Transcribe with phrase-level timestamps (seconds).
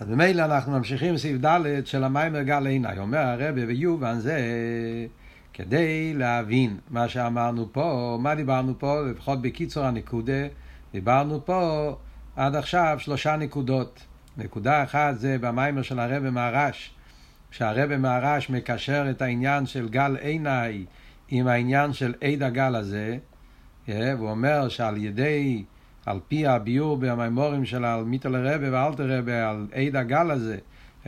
[0.00, 2.98] אז ממילא אנחנו ממשיכים בסעיף ד' של המיימר גל עיני.
[2.98, 4.40] אומר הרבי ויובן זה
[5.52, 10.46] כדי להבין מה שאמרנו פה, מה דיברנו פה, לפחות בקיצור הנקודה,
[10.92, 11.92] דיברנו פה
[12.36, 14.00] עד עכשיו שלושה נקודות.
[14.36, 16.94] נקודה אחת זה במיימר של הרבי מהרש,
[17.50, 20.84] שהרבי מהרש מקשר את העניין של גל עיני
[21.28, 23.18] עם העניין של עד הגל הזה,
[23.88, 25.64] אה, והוא אומר שעל ידי
[26.06, 30.56] על פי הביור במימורים של מיטל רבה ואלתר רבה, על עד הגל הזה,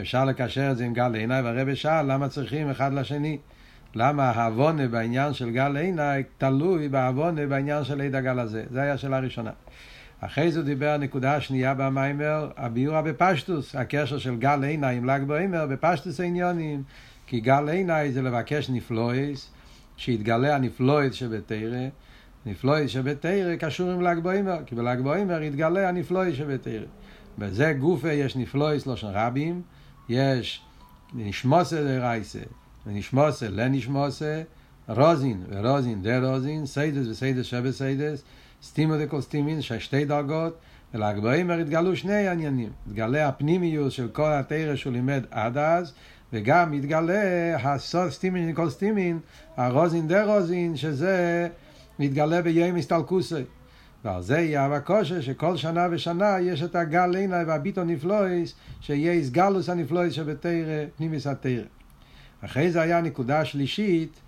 [0.01, 3.39] אפשר לקשר את זה עם גל עיני, והרבה שאל למה צריכים אחד לשני.
[3.95, 8.65] למה העוונה בעניין של גל עיני תלוי בעוונה בעניין של עד הגל הזה.
[8.71, 9.51] זו הייתה השאלה הראשונה.
[10.21, 15.67] אחרי זה דיבר הנקודה השנייה במיימר, הביור בפשטוס, הקשר של גל עיני עם ל"ג בעומר
[15.67, 16.83] בפשטוס העניונים.
[17.27, 19.51] כי גל עיני זה לבקש נפלויס,
[19.97, 21.89] שיתגלה הנפלויס שבתרא.
[22.47, 26.85] נפלאות שבתורה קשור עם ל"ג בעומר, כי בל"ג בעומר יתגלה הנפלאות שבתורה.
[27.39, 29.63] בזה גופה יש נפלאות שלשון רבים,
[30.09, 30.63] יש
[31.15, 32.39] נשמתא דאורייתא,
[32.87, 34.43] ונשמתא לנשמתא,
[34.89, 38.23] רזין ורזין דרזין, סודות וסודות שבסודות,
[38.63, 40.59] סתימא דכל סתימין, שתי דרגות,
[40.95, 42.71] ול"ג בעומר התגלו שני עניינים.
[42.87, 45.93] התגלה הפנימיות של כל התורה שהוא לימד עד אז,
[46.33, 49.19] וגם התגלה הסוד סתימא דכל סתימין,
[49.57, 51.49] הרוזין דה רוזין, שזה
[51.99, 53.43] מתגלה ביום הסתלקוסי.
[54.05, 59.69] ועל זה יהיה הקושי שכל שנה ושנה יש את הגל עיני והביטו נפלויס, שיהיה איסגלוס
[59.69, 61.63] הנפלויס שבתרא, פנימיס התרא.
[62.45, 64.21] אחרי זה היה נקודה שלישית,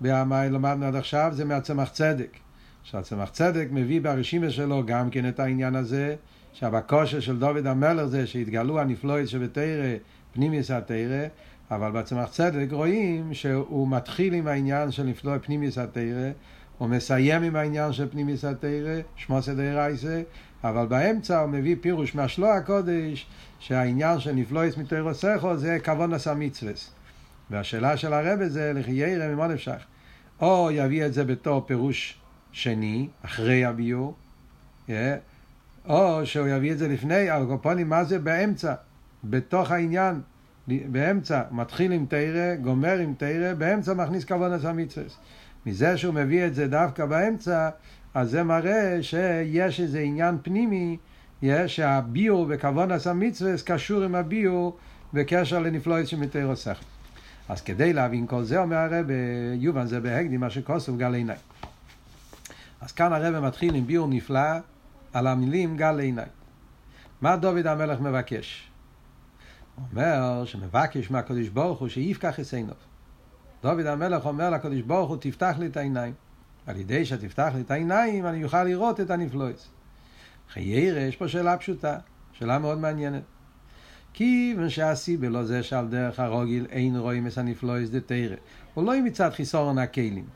[0.00, 2.36] במה למדנו עד עכשיו, זה מהצמח צדק.
[2.82, 6.16] שהצמח צדק מביא ברשימה שלו גם כן את העניין הזה,
[6.52, 9.96] שהבקושה של דוד המלך זה שהתגלו הנפלויס שבתרא,
[10.32, 11.26] פנימיס התרא,
[11.70, 16.30] אבל בצמח צדק רואים שהוא מתחיל עם העניין של נפלוי פנימיס התרא,
[16.78, 20.22] הוא מסיים עם העניין של פנימיס התרא, שמוסא דרייסה,
[20.64, 23.26] אבל באמצע הוא מביא פירוש מהשלוע הקודש,
[23.58, 26.90] שהעניין של נפלויס מתרוסכו זה כבון עשה מצווס.
[27.50, 29.84] והשאלה של הרבה זה לכי ירא ממה נפשך.
[30.40, 32.18] או יביא את זה בתור פירוש
[32.52, 34.14] שני, אחרי הביור,
[35.88, 38.74] או שהוא יביא את זה לפני, אבל קופונים מה זה באמצע,
[39.24, 40.20] בתוך העניין,
[40.68, 45.18] באמצע, מתחיל עם תרא, גומר עם תרא, באמצע מכניס כבון עשה מצווס.
[45.66, 47.70] מזה שהוא מביא את זה דווקא באמצע,
[48.14, 50.96] אז זה מראה שיש איזה עניין פנימי,
[51.66, 54.76] שהביור בכוון עשה מצווה קשור עם הביור
[55.12, 56.72] בקשר לנפלואת שמתאר שכל.
[57.48, 59.06] אז כדי להבין כל זה, אומר הרב,
[59.54, 61.32] יובן זה בהקדים, מה שכוסף גל עיני.
[62.80, 64.40] אז כאן הרב מתחיל עם ביור נפלא
[65.12, 66.22] על המילים גל עיני.
[67.20, 68.70] מה דוד המלך מבקש?
[69.76, 72.74] הוא אומר שמבקש מהקדוש ברוך הוא שיפקח את עיניו.
[73.62, 76.12] דוד המלך אומר לקדוש ברוך הוא, תפתח לי את העיניים.
[76.66, 79.68] על ידי שתפתח לי את העיניים, אני אוכל לראות את הנפלויס.
[80.52, 81.98] חיירה, יש פה שאלה פשוטה,
[82.32, 83.22] שאלה מאוד מעניינת.
[84.12, 88.36] כיוון שהסיבה לא זה שעל דרך הרוגיל אין רואים את הנפלויס דתרא.
[88.74, 90.26] הוא לא מצד חיסורון הכלים,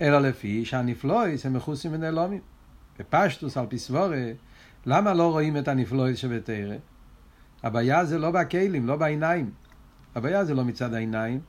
[0.00, 2.40] אלא לפי שהנפלויס הם מחוסים ונעלומים.
[2.98, 4.32] בפשטוס על פסבורה,
[4.86, 6.76] למה לא רואים את הנפלויס שבתרא?
[7.62, 9.50] הבעיה זה לא בכלים, לא בעיניים.
[10.14, 11.40] הבעיה זה לא מצד העיניים,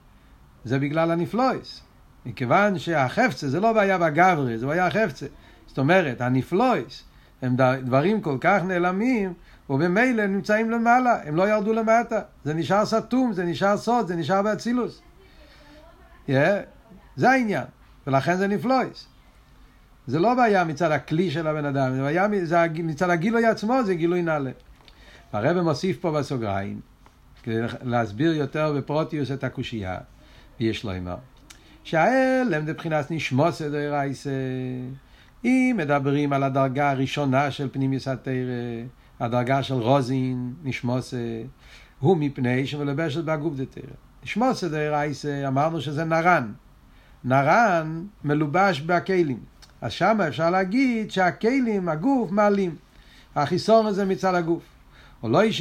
[0.66, 1.81] זה בגלל הנפלויס.
[2.25, 5.25] מכיוון שהחפצה זה לא בעיה בגברי, זה בעיה החפצה.
[5.67, 7.03] זאת אומרת, הנפלויס
[7.41, 9.33] הם דברים כל כך נעלמים,
[9.69, 12.19] ובמילא נמצאים למעלה, הם לא ירדו למטה.
[12.44, 15.01] זה נשאר סתום, זה נשאר סוד, זה נשאר באצילוס.
[16.27, 16.31] Yeah,
[17.16, 17.63] זה העניין,
[18.07, 19.07] ולכן זה נפלויס.
[20.07, 23.95] זה לא בעיה מצד הכלי של הבן אדם, זה בעיה זה מצד הגילוי עצמו, זה
[23.95, 24.51] גילוי נעלה.
[25.33, 26.79] הרב מוסיף פה בסוגריים,
[27.44, 29.97] כדי להסביר יותר בפרוטיוס את הקושייה.
[30.61, 31.16] יש לו אמר.
[31.83, 34.29] שהאלם זה מבחינת נשמוס דרייסה.
[35.45, 38.31] אם מדברים על הדרגה הראשונה של פנימיוס התרא,
[39.19, 41.13] הדרגה של רוזין, נשמוס,
[42.00, 43.94] הוא מפני שמלבשת בגוף דתרא.
[44.23, 46.51] נשמוס דרייסה, אמרנו שזה נרן.
[47.23, 49.39] נרן מלובש בכלים.
[49.81, 52.75] אז שם אפשר להגיד שהכלים, הגוף, מעלים.
[53.35, 54.63] החיסון הזה מצד הגוף.
[55.23, 55.51] או לא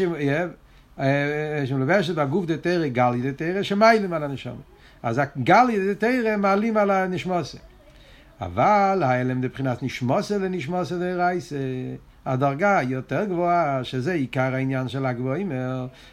[1.65, 4.53] שמלובשת בגוף דתרא, גלי דתרא, שמיילים על הנשמה.
[5.03, 7.59] אז הגלי דתרא מעלים על הנשמוסה.
[8.41, 11.57] אבל ההלם מבחינת נשמוסה לנשמוסה דרייסה,
[12.27, 15.53] הדרגה יותר גבוהה, שזה עיקר העניין של הגבוהים,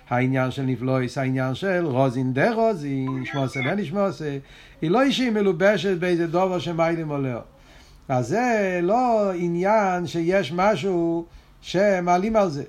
[0.09, 4.37] העניין של נפלויס, העניין של רוזין דה רוזין, נשמוסה לנשמוסה,
[4.81, 7.41] היא לא אישי מלובשת באיזה דובר שמיילים עולהו.
[8.09, 11.25] אז זה לא עניין שיש משהו
[11.61, 12.63] שמעלים על זה.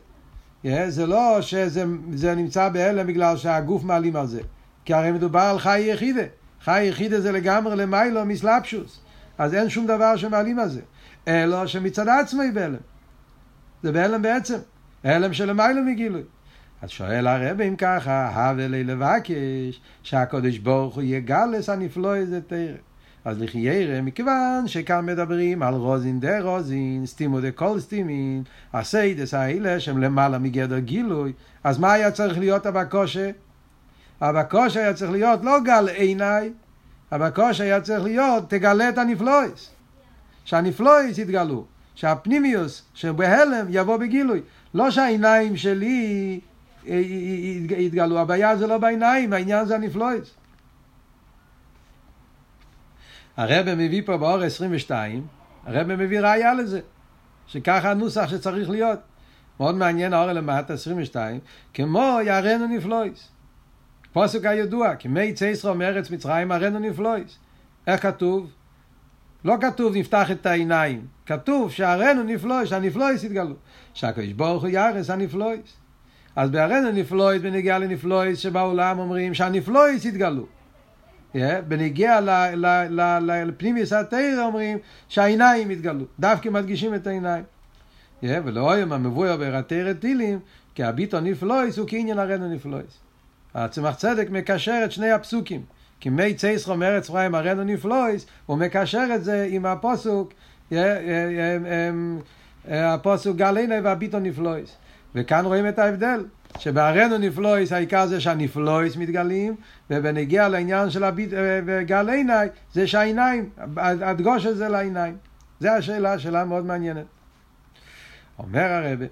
[0.89, 4.41] זה לא שזה נמצא בהלם בגלל שהגוף מעלים על זה.
[4.89, 6.23] כי הרי מדובר על חי יחידה.
[6.65, 9.01] חי יחידה זה לגמרי למיילו מסלפשוס.
[9.39, 10.81] אז אין שום דבר שמעלים על זה.
[11.29, 12.81] אלא שמצד עצמו היא בהעלם.
[13.83, 14.59] זה בהעלם בעצם.
[15.05, 16.23] העלם של למעלה מגילוי.
[16.83, 22.77] אז שואל הרב אם ככה, הווה ליה לבקש שהקודש ברוך הוא יגלס הנפלאות התורה.
[23.25, 30.39] אז לכאורה, מכיוון שכאן מדברים על רזין דרזין, סתימא דכל סתימין, הסודות האלה שהם למעלה
[30.39, 31.33] מגדר גילוי,
[31.65, 33.31] אז מה היה צריך להיות הבקשה?
[34.21, 36.53] הבקשה היה צריך להיות לא גל עיני,
[37.11, 39.71] הבקושה היה צריך להיות תגלה את הנפלויס.
[40.45, 44.41] שהנפלויס יתגלו, שהפנימיוס שבהלם יבוא בגילוי.
[44.75, 46.41] לא שהעיניים שלי
[46.85, 50.35] יתגלו, הבעיה זה לא בעיניים, העניין זה הנפלויס.
[53.37, 55.27] הרב מביא פה באור 22,
[55.67, 56.81] הרב מביא ראיה לזה,
[57.47, 58.99] שככה הנוסח שצריך להיות.
[59.61, 61.41] מאוד מעניין האור למטה 22,
[61.75, 63.29] כמו יערנו נפלויס.
[64.19, 67.39] פוסק הידוע, כמי צייסרו מארץ מצרים ארנו נפלויס.
[67.87, 68.51] איך כתוב?
[69.45, 73.55] לא כתוב נפתח את העיניים, כתוב שהרנו נפלויס, שהנפלויס יתגלו.
[73.95, 75.77] שהקדוש ברוך הוא יארס הנפלויס.
[76.37, 80.47] אז בארנו נפלויס, בנגיעה לנפלויס שבעולם אומרים שהנפלויס יתגלו.
[81.35, 81.39] Yeah,
[81.69, 82.21] בנגיע
[83.21, 84.79] לפנימיוס התרא אומרים
[85.09, 87.45] שהעיניים יתגלו, דווקא מדגישים את העיניים.
[88.23, 90.39] Yeah, ולא היום המבואר ברתרא טילים,
[90.75, 93.08] כי הביטו נפלויס הוא כעניין הרנו נפלויס.
[93.55, 95.63] הצמח צדק מקשר את שני הפסוקים.
[96.01, 100.33] כי מי צייסחו מארץ פריים הרנו נפלויס, הוא מקשר את זה עם הפוסוק,
[102.69, 104.77] הפוסוק גלינה והביטו נפלויס.
[105.15, 106.25] וכאן רואים את ההבדל,
[106.59, 109.57] שבהרנו נפלויס העיקר זה שהנפלויס מתגלים,
[109.91, 111.31] ובנגיע לעניין של הביט,
[111.87, 115.17] גל עיניי, זה שהעיניים, הדגוש הזה לעיניים.
[115.61, 117.05] זו השאלה, שאלה מאוד מעניינת.
[118.39, 119.07] אומר הרבה,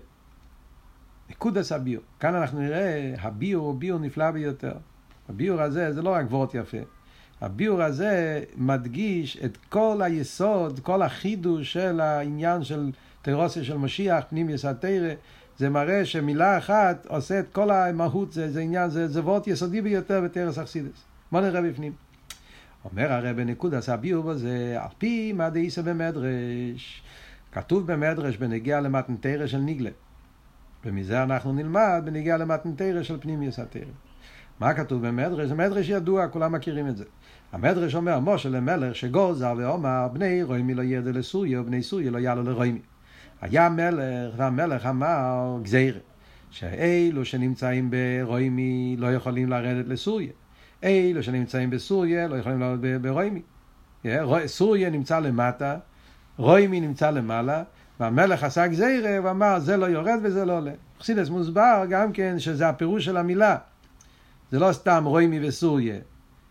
[1.31, 2.03] נקודס הביור.
[2.21, 4.73] כאן אנחנו נראה, הביור הוא ביור נפלא ביותר.
[5.29, 6.79] הביור הזה זה לא רק וורט יפה.
[7.41, 12.91] הביור הזה מדגיש את כל היסוד, כל החידוש של העניין של
[13.23, 15.15] תירוסיה של משיח, פנים יסתרא.
[15.59, 19.81] זה מראה שמילה אחת עושה את כל המהות, זה, זה עניין, זה, זה וורט יסודי
[19.81, 21.05] ביותר בתרס אכסידס.
[21.33, 21.93] בוא נראה בפנים.
[22.85, 27.03] אומר הרי בנקודס הביור בזה, על פי מה דאיסא במדרש.
[27.53, 29.91] כתוב במדרש בנגיע למתנתרא של ניגלה.
[30.87, 33.83] ומזה אנחנו נלמד בניגיע למתנתרא של פנימיוס התרא.
[34.61, 35.49] מה כתוב במדרש?
[35.49, 37.05] זה מדרש ידוע, כולם מכירים את זה.
[37.53, 42.43] המדרש אומר, משה למלך שגוזר ואומר, בני רוימי לא ירדה לסוריה, ובני סוריה לא יעלו
[42.43, 42.81] לרוימי.
[43.41, 45.99] היה מלך, והמלך אמר גזירה,
[46.51, 50.33] שאלו שנמצאים ברוימי לא יכולים לרדת לסוריה.
[50.85, 53.43] אלו שנמצאים בסוריה לא יכולים לרדת ברוימי.
[54.47, 55.79] סוריה נמצא למטה,
[56.37, 57.63] רוימי נמצא למעלה,
[58.01, 60.73] והמלך עשה גזירה ואמר זה לא יורד וזה לא עולה.
[61.01, 63.57] חסידס מוסבר גם כן שזה הפירוש של המילה.
[64.51, 65.97] זה לא סתם רוימי וסוריה.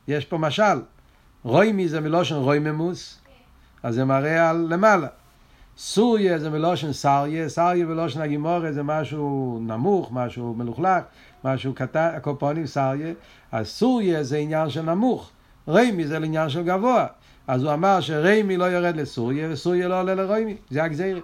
[0.08, 0.80] יש פה משל.
[1.44, 3.22] רוימי זה מלושן רויממוס,
[3.84, 5.08] אז זה מראה על למעלה.
[5.78, 11.04] סוריה זה מלושן סריה, סריה מלושן הגימורה זה משהו נמוך, משהו מלוכלך,
[11.44, 13.14] משהו קטן, הקופונים סריה.
[13.52, 15.32] אז סוריה זה עניין של נמוך,
[15.68, 17.08] רוימי זה לעניין של גבוה.
[17.48, 21.20] אז הוא אמר שריימי לא יורד לסוריה וסוריה לא עולה לריימי, זה הגזירה.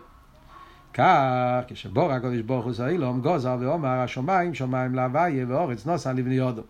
[0.94, 6.62] כך, כשבור הקדוש ברוך הוא סאילום, גוזר ואומר השמיים שמיים להוויה ואורץ נוסע לבני יודו.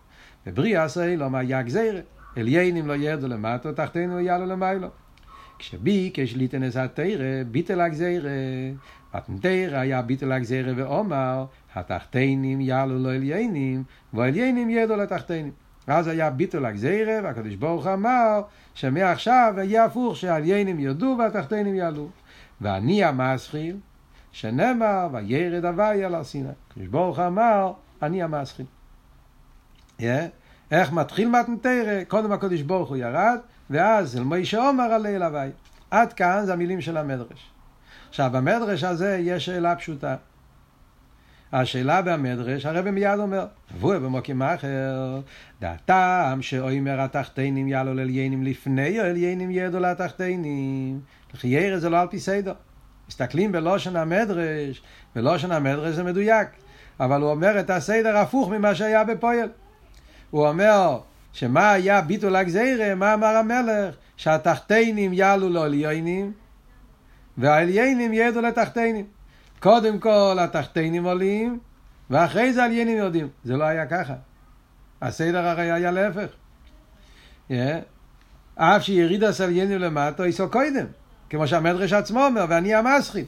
[0.48, 2.00] ובריאה סאילום היה גזירה,
[2.36, 4.88] עליינים לא ירדו למטו, תחתינו יעלו למיילו.
[5.60, 8.32] כשבי, כשליטנס התרא, ביטל הגזירה,
[9.16, 11.46] מתנתרא היה ביטל הגזירה ואומר,
[11.76, 13.84] התחתינים יעלו לו עליינים,
[14.14, 15.52] ועליינים ירדו לתחתינים.
[15.88, 18.42] אז היה ביטול הגזירה, והקדוש ברוך אמר
[18.74, 22.10] שמעכשיו יהיה הפוך, שהעליינים ירדו והתחתינים יעלו.
[22.62, 23.78] ואני המסחיל,
[24.32, 26.50] שנאמר, וירד הוויה על הר סיני.
[26.72, 28.66] הקדוש ברוך אמר, אני המסחיל.
[30.00, 30.04] Yeah.
[30.72, 32.04] איך מתחיל מתנתרא?
[32.08, 33.38] קודם הקדוש ברוך הוא ירד,
[33.70, 35.52] ואז אל מוישה עומר עלי אל הוויה.
[35.92, 37.52] עד כאן זה המילים של המדרש.
[38.10, 40.16] עכשיו, במדרש הזה יש שאלה פשוטה.
[41.54, 43.46] השאלה במדרש, הרב מיד אומר,
[43.80, 45.20] והוא במוקים אחר,
[45.62, 51.00] דעתם שאוימר התחתינים יעלו לעליינים לפני עליינים ירדו לתחתינים.
[51.34, 52.54] לחיירה זה לא על פי סדר.
[53.10, 54.82] מסתכלים בלושן המדרש,
[55.16, 56.48] בלושן המדרש זה מדויק,
[57.00, 59.50] אבל הוא אומר את הסדר הפוך ממה שהיה בפועל.
[60.30, 61.00] הוא אומר
[61.34, 63.96] שמה היה ביטול הגזירה, מה אמר המלך?
[64.18, 66.32] שהתחתינים יעלו לעליינים
[67.38, 69.06] והעליינים ירדו לתחתינים.
[69.60, 71.60] קודם כל התחתינים עולים,
[72.10, 73.28] ואחרי זה עליינים יורדים.
[73.44, 74.14] זה לא היה ככה.
[75.02, 76.28] הסדר הרי היה להפך.
[77.50, 77.54] Yeah.
[78.56, 80.86] אף שיריד הסליינים למטה, איסו קודם.
[81.32, 83.28] כמו שהמדרש עצמו אומר, ואני המסחית.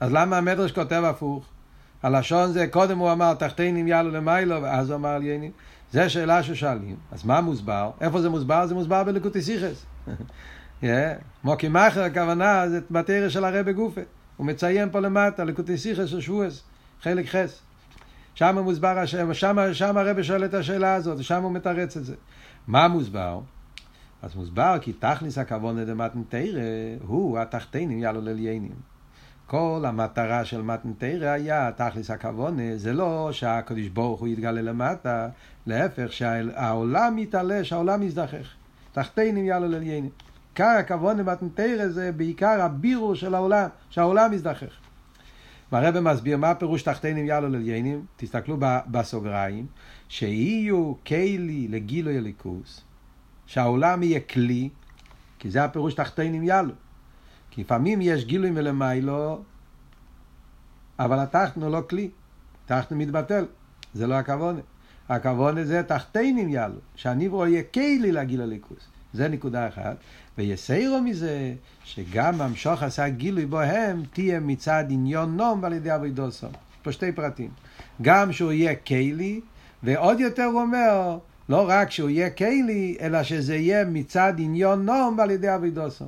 [0.00, 1.44] אז למה המדרש כותב הפוך?
[2.02, 5.50] הלשון זה, קודם הוא אמר תחתינים יעלו למיילו, ואז הוא אמר עליינים.
[5.92, 6.96] זה שאלה ששואלים.
[7.12, 7.90] אז מה מוסבר?
[8.00, 8.66] איפה זה מוסבר?
[8.66, 9.86] זה מוסבר בלקוטי סיכס.
[11.44, 14.00] מוקי מאחר הכוונה זה בתרא של הרבי גופה.
[14.36, 16.62] הוא מציין פה למטה, לקוטי סיכס של שבועס,
[17.02, 17.60] חלק חס.
[18.34, 22.14] שם מוסבר השם, שם, שם הרב שואל את השאלה הזאת, ושם הוא מתרץ את זה.
[22.66, 23.40] מה מוסבר?
[24.22, 26.62] אז מוסבר כי תכניס הכוונה דמתנתרא
[27.06, 28.74] הוא התחתינים יעלו לליינים.
[29.46, 35.28] כל המטרה של מתנתרא היה תכניס הכוונה, זה לא שהקדוש ברוך הוא יתגלה למטה,
[35.66, 38.54] להפך, שהעולם יתעלה, שהעולם יזדחך.
[38.92, 40.10] תחתינים יעלו לליינים.
[40.50, 44.72] עיקר הכוונה במתנתרא זה בעיקר הבירו של העולם, שהעולם יזדחך.
[45.72, 48.56] והרבא מסביר מה הפירוש תחתינים יעלו לליינים, תסתכלו
[48.86, 49.66] בסוגריים,
[50.08, 52.85] שיהיו כלי לגילוי הליכוס,
[53.46, 54.68] שהעולם יהיה כלי,
[55.38, 56.72] כי זה הפירוש תחתינים יעלו.
[57.50, 59.42] כי לפעמים יש גילוי מלמיילו,
[60.98, 62.10] אבל התחתן הוא לא כלי,
[62.66, 63.46] תחתן מתבטל,
[63.94, 64.60] זה לא הכוונה.
[65.08, 68.88] הכוונה זה תחתינים יעלו, שהניברו יהיה כלי לגיל הליכוס.
[69.12, 69.96] זה נקודה אחת.
[70.38, 76.46] ויסיירו מזה, שגם המשוך עשה גילוי בוהם, תהיה מצד עניון נום ועל ידי אבידוסו.
[76.82, 77.50] פה שתי פרטים.
[78.02, 79.40] גם שהוא יהיה קיילי,
[79.82, 85.14] ועוד יותר הוא אומר, לא רק שהוא יהיה קיילי, אלא שזה יהיה מצד עניון נום
[85.18, 86.04] ועל ידי אבידוסו.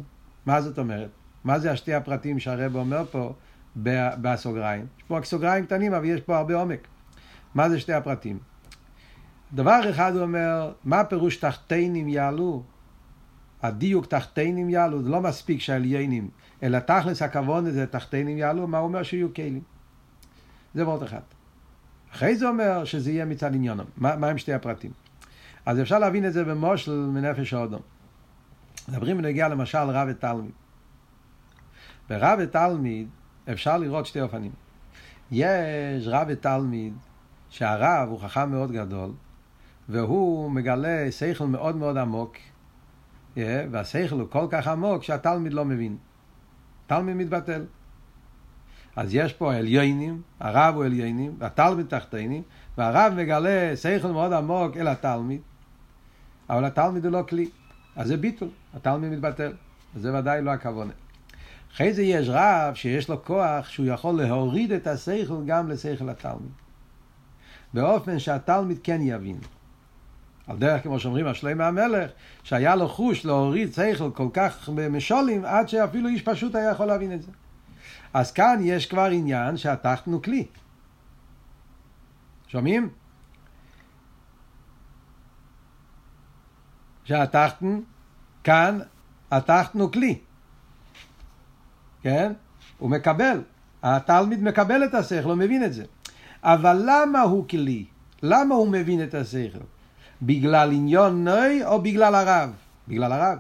[0.47, 1.09] מה זאת אומרת?
[1.45, 3.33] מה זה השתי הפרטים שהרב אומר פה
[4.21, 4.87] בסוגריים?
[4.99, 6.88] יש פה רק סוגריים קטנים, אבל יש פה הרבה עומק.
[7.54, 8.38] מה זה שתי הפרטים?
[9.52, 12.62] דבר אחד הוא אומר, מה פירוש תחתינים יעלו?
[13.62, 16.28] הדיוק תחתינים יעלו, זה לא מספיק שהעליינים,
[16.62, 19.61] אלא תכלס הכוון זה תחתינים יעלו, מה הוא אומר שיהיו כלים?
[20.75, 21.21] זה ועוד אחד.
[22.12, 23.85] אחרי זה אומר שזה יהיה מצד עניונם.
[23.97, 24.90] מה, מה הם שתי הפרטים?
[25.68, 27.80] אז אפשר להבין את זה במושל מנפש האודום.
[28.88, 30.50] מדברים בנגיע למשל רב ותלמיד.
[32.08, 33.08] ברב ותלמיד
[33.52, 34.52] אפשר לראות שתי אופנים.
[35.30, 36.94] יש רב ותלמיד
[37.48, 39.10] שהרב הוא חכם מאוד גדול,
[39.88, 42.37] והוא מגלה שכל מאוד מאוד עמוק,
[43.37, 45.96] והשכל הוא כל כך עמוק שהתלמיד לא מבין.
[46.87, 47.64] תלמיד מתבטל.
[48.96, 52.42] אז יש פה עליינים, הרב הוא עליינים, והתלמיד תחתינים,
[52.78, 55.40] והרב מגלה שכל מאוד עמוק אל התלמיד,
[56.50, 57.49] אבל התלמיד הוא לא כלי.
[57.97, 59.52] אז זה ביטול, התלמיד מתבטל.
[59.95, 60.93] וזה ודאי לא הכוונה.
[61.73, 66.52] אחרי זה יש רב שיש לו כוח שהוא יכול להוריד את השכל גם לשכל התלמיד.
[67.75, 69.38] באופן שהתלמיד כן יבין.
[70.47, 72.11] על דרך כמו שאומרים שלמה המלך,
[72.43, 77.12] שהיה לו חוש להוריד שכל כל כך משולים, עד שאפילו איש פשוט היה יכול להבין
[77.12, 77.31] את זה.
[78.14, 80.47] אז כאן יש כבר עניין שהתחתן הוא כלי.
[82.49, 82.88] שומעים?
[87.08, 87.80] שהתחתן,
[88.44, 88.78] כאן
[89.30, 90.18] התחתן הוא כלי.
[92.02, 92.32] כן?
[92.78, 93.40] הוא מקבל.
[93.82, 95.84] התלמיד מקבל את השכל, הוא מבין את זה.
[96.42, 97.84] אבל למה הוא כלי?
[98.22, 99.64] למה הוא מבין את השכל?
[100.22, 102.50] בגלל עניון נוי או בגלל הרב?
[102.88, 103.38] בגלל הרב.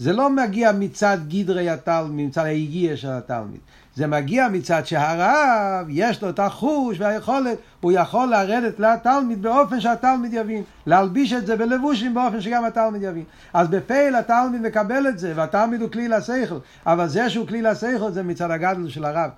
[0.00, 3.60] זה לא מגיע מצד גדרי התלמיד, מצד ההגיע של התלמיד.
[3.94, 10.34] זה מגיע מצד שהרב, יש לו את החוש והיכולת, הוא יכול לרדת לתלמיד באופן שהתלמיד
[10.34, 13.24] יבין, להלביש את זה בלבושים באופן שגם התלמיד יבין.
[13.52, 18.10] אז בפייל התלמיד מקבל את זה, והתלמיד הוא כלי לשכל, אבל זה שהוא כלי לשכל
[18.10, 19.30] זה מצד הגדול של הרב.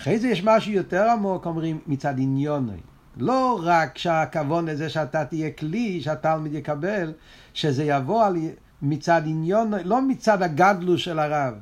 [0.00, 2.80] אחרי זה יש משהו יותר עמוק, אומרים, מצד עניוני.
[3.16, 7.12] לא רק שהכוון לזה שאתה תהיה כלי, שהתלמיד יקבל,
[7.54, 8.36] שזה יבוא על,
[8.82, 11.54] מצד עניון, לא מצד הגדלו של הרב.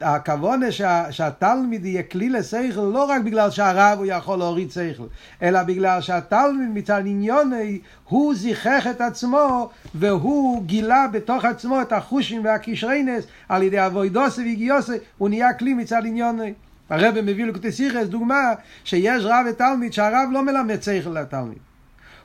[0.00, 5.06] הכוונה שה, שהתלמיד יהיה כלי לשכל לא רק בגלל שהרב הוא יכול להוריד שכל,
[5.42, 12.44] אלא בגלל שהתלמיד מצד עניוני הוא זיכך את עצמו והוא גילה בתוך עצמו את החושים
[12.44, 16.52] והקישריינס על ידי אבוידוסי והגיוסי, הוא נהיה כלי מצד עניוני.
[16.90, 18.52] הרב מביא לקוטסיכס דוגמה
[18.84, 21.58] שיש רב ותלמיד שהרב לא מלמד שכל לתלמיד.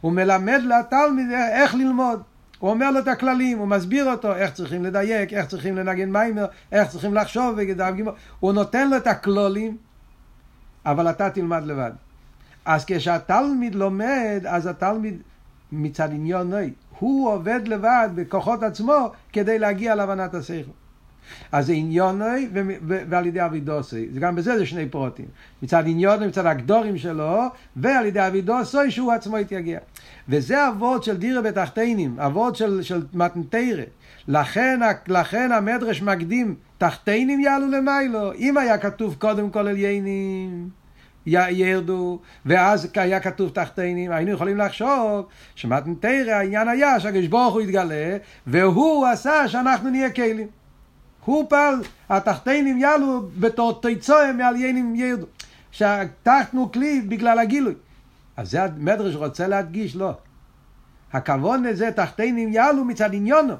[0.01, 2.21] הוא מלמד לתלמיד איך ללמוד.
[2.61, 6.45] הוא אומר לו את הכללים, הוא מסביר אותו איך צריכים לדייק, איך צריכים לנגן מיימר,
[6.71, 7.59] איך צריכים לחשוב,
[8.39, 9.77] הוא נותן לו את הכלולים,
[10.85, 11.91] אבל אתה תלמד לבד.
[12.65, 15.21] אז כשהתלמיד לומד, אז התלמיד
[15.71, 20.71] מצד עניון נוי, הוא עובד לבד בכוחות עצמו כדי להגיע להבנת השכל.
[21.51, 22.49] אז זה עניונוי
[22.83, 24.05] ועל ידי אבידוסי.
[24.19, 25.25] גם בזה זה שני פרוטים.
[25.63, 27.41] מצד עניונוי, מצד הגדורים שלו,
[27.75, 29.79] ועל ידי אבידוסי שהוא עצמו יתייגע.
[30.29, 33.83] וזה אבות של דירה בתחתינים, אבות של, של מתנתרא.
[34.27, 38.33] לכן, לכן המדרש מקדים, תחתינים יעלו למיילו.
[38.33, 40.69] אם היה כתוב קודם כל עליינים,
[41.25, 45.25] ירדו, ואז היה כתוב תחתינים, היינו יכולים לחשוב
[45.55, 50.47] שמתנתרא העניין היה שהקדוש ברוך הוא יתגלה, והוא עשה שאנחנו נהיה כלים.
[51.25, 51.75] הוא פעל,
[52.09, 55.25] התחתינים יעלו בתור תיצואה מעליינים ירדו.
[55.71, 57.73] שהתחתנו כלי בגלל הגילוי.
[58.37, 60.13] אז זה המדרש רוצה להדגיש, לא.
[61.13, 63.53] הכוון לזה תחתינים יעלו מצד עניונו.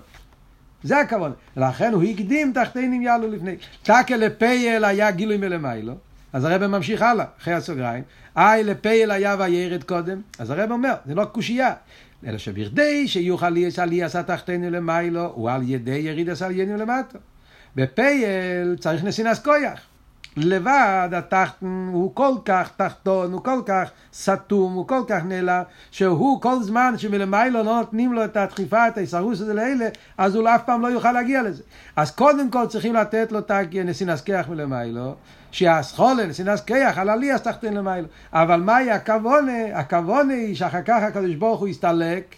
[0.83, 1.31] זה הכוון.
[1.57, 3.55] לכן הוא הקדים תחתינים יעלו לפני.
[3.83, 5.93] תקה לפייל היה גילוי מלמיילו,
[6.33, 8.03] אז הרב ממשיך הלאה, אחרי הסוגריים.
[8.37, 10.21] אי לפייל היה וירד קודם.
[10.39, 11.73] אז הרב אומר, זה לא קושייה.
[12.25, 13.45] אלא שבכדי שיוכל
[13.77, 17.17] עלייה תחתינו למיילו, הוא על ידי יריד עליינו למטה.
[17.75, 19.79] בפייל צריך נסינס כויח.
[20.37, 25.61] לבד התחתן הוא כל כך תחתון, הוא כל כך סתום, הוא כל כך נעלם,
[25.91, 29.87] שהוא כל זמן שמלמיילו לא נותנים לו את הדחיפה, את ההישרוס הזה לאלה,
[30.17, 31.63] אז הוא אף פעם לא יוכל להגיע לזה.
[31.95, 35.15] אז קודם כל צריכים לתת לו את הנסינס כיח מלמיילו,
[35.51, 38.07] שהסחולה, נסינס כיח, על עלי אז תחתן למיילו.
[38.33, 39.53] אבל מהי הכוונה?
[39.73, 42.35] הכוונה היא שאחר כך הקדוש ברוך הוא יסתלק,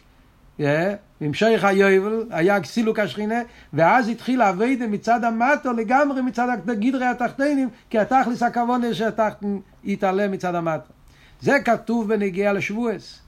[0.60, 3.41] המשך היובל, היה סילוק השכינה,
[3.74, 10.55] ואז התחיל אביידה מצד המטו לגמרי מצד גדרי התחתינים, כי התכלס הכוונה שהתחתן יתעלה מצד
[10.55, 10.93] המטו.
[11.41, 13.22] זה כתוב בנגיעה לשבועס.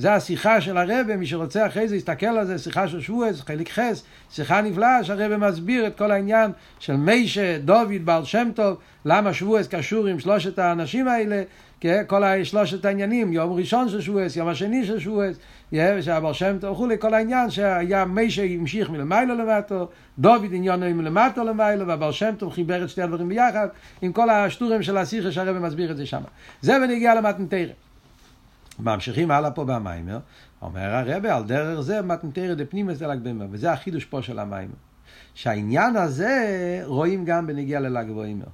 [0.00, 3.68] זה השיחה של הרבה, מי שרוצה אחרי זה יסתכל על זה, שיחה של שבועס, חלק
[3.68, 9.32] חס, שיחה נפלאה שהרבה מסביר את כל העניין של מיישה, דוד, בעל שם טוב, למה
[9.32, 11.42] שבועס קשור עם שלושת האנשים האלה?
[12.06, 15.36] כל שלושת העניינים, יום ראשון של שבועס, יום השני של שבועס,
[16.00, 19.88] שהבר שם טוב וכולי, כל העניין שהיה מיישה המשיך מלמיילו למטו,
[20.18, 23.68] דוד עניונו מלמטו למיילו, והבר שם טוב חיבר את שתי הדברים ביחד,
[24.02, 26.22] עם כל השטורים של השיחה שהרבא מסביר את זה שם.
[26.60, 27.89] זה בנגיע למתנתרא.
[28.82, 30.18] ממשיכים הלאה פה במיימר,
[30.62, 34.74] אומר הרבה על דרך זה מתנתרא דפנימוס דל"ג בעומר, וזה החידוש פה של המיימר.
[35.34, 38.44] שהעניין הזה רואים גם בנגיע לל"ג בעומר.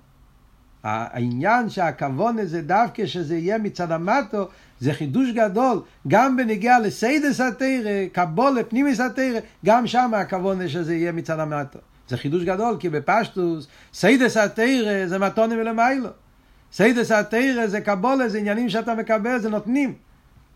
[0.85, 4.49] העניין שהכוון הזה דווקא שזה יהיה מצד המטו,
[4.81, 11.13] זה חידוש גדול, גם בנגיעה לסיידס התרא, קבולה, פנימיס התרא, גם שם הכוון שזה יהיה
[11.13, 11.79] מצד המטו.
[12.09, 16.09] זה חידוש גדול, כי בפשטות, סודות התורה זה מתנה מלמעלה.
[16.73, 19.95] סודות התורה זה קבלה, זה עניינים שאתה מקבל, זה נותנים.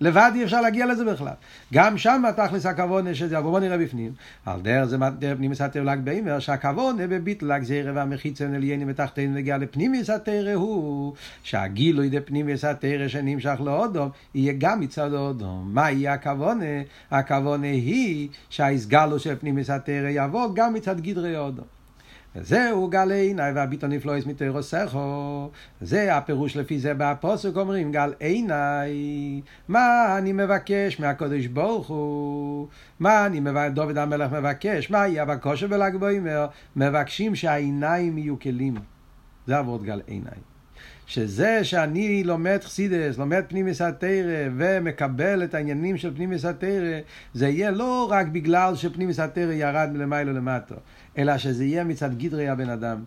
[0.01, 1.33] לבד אי אפשר להגיע לזה בכלל.
[1.75, 4.13] גם שם תכלס הכוונה שזה, בואו נראה בפנים.
[4.47, 9.59] על דרך זה דרך פנימיות התורה ל"ג בעומר, שהכוונה בביטל הגזירה והמחיצה עליונים ותחתונים נוגע
[9.59, 15.71] לפנימיות התורה הוא, שהגילוי דפנימיות התורה שנמשך לאדם, יהיה גם מצד האדם.
[15.75, 16.65] מה יהיה הכוונה?
[17.11, 21.80] הכוונה היא שהאיסגלו של פנימיס התרא יבוא גם מצד גדרי האודום.
[22.37, 25.51] וזהו גל עיני והביטו נפלויס מתוירו סכו.
[25.81, 29.43] זה הפירוש לפי זה בפוסק אומרים גל עיני.
[29.69, 32.69] מה אני מבקש מהקודש ברוך הוא?
[33.01, 34.91] מה אני מבקש, דוד המלך מבקש?
[34.91, 36.47] מה יהיה בקושר בל"ג בעומר?
[36.77, 38.75] מבקשים שהעיניים יהיו כלים.
[39.47, 40.50] זה עבוד גל עיני.
[41.11, 46.99] שזה שאני לומד חסידס, לומד פנימיס התרא ומקבל את העניינים של פנימיס התרא,
[47.35, 50.75] זה יהיה לא רק בגלל שפנימיס התרא ירד מלמעלה למטה,
[51.19, 53.05] אלא שזה יהיה מצד גדרי הבן אדם,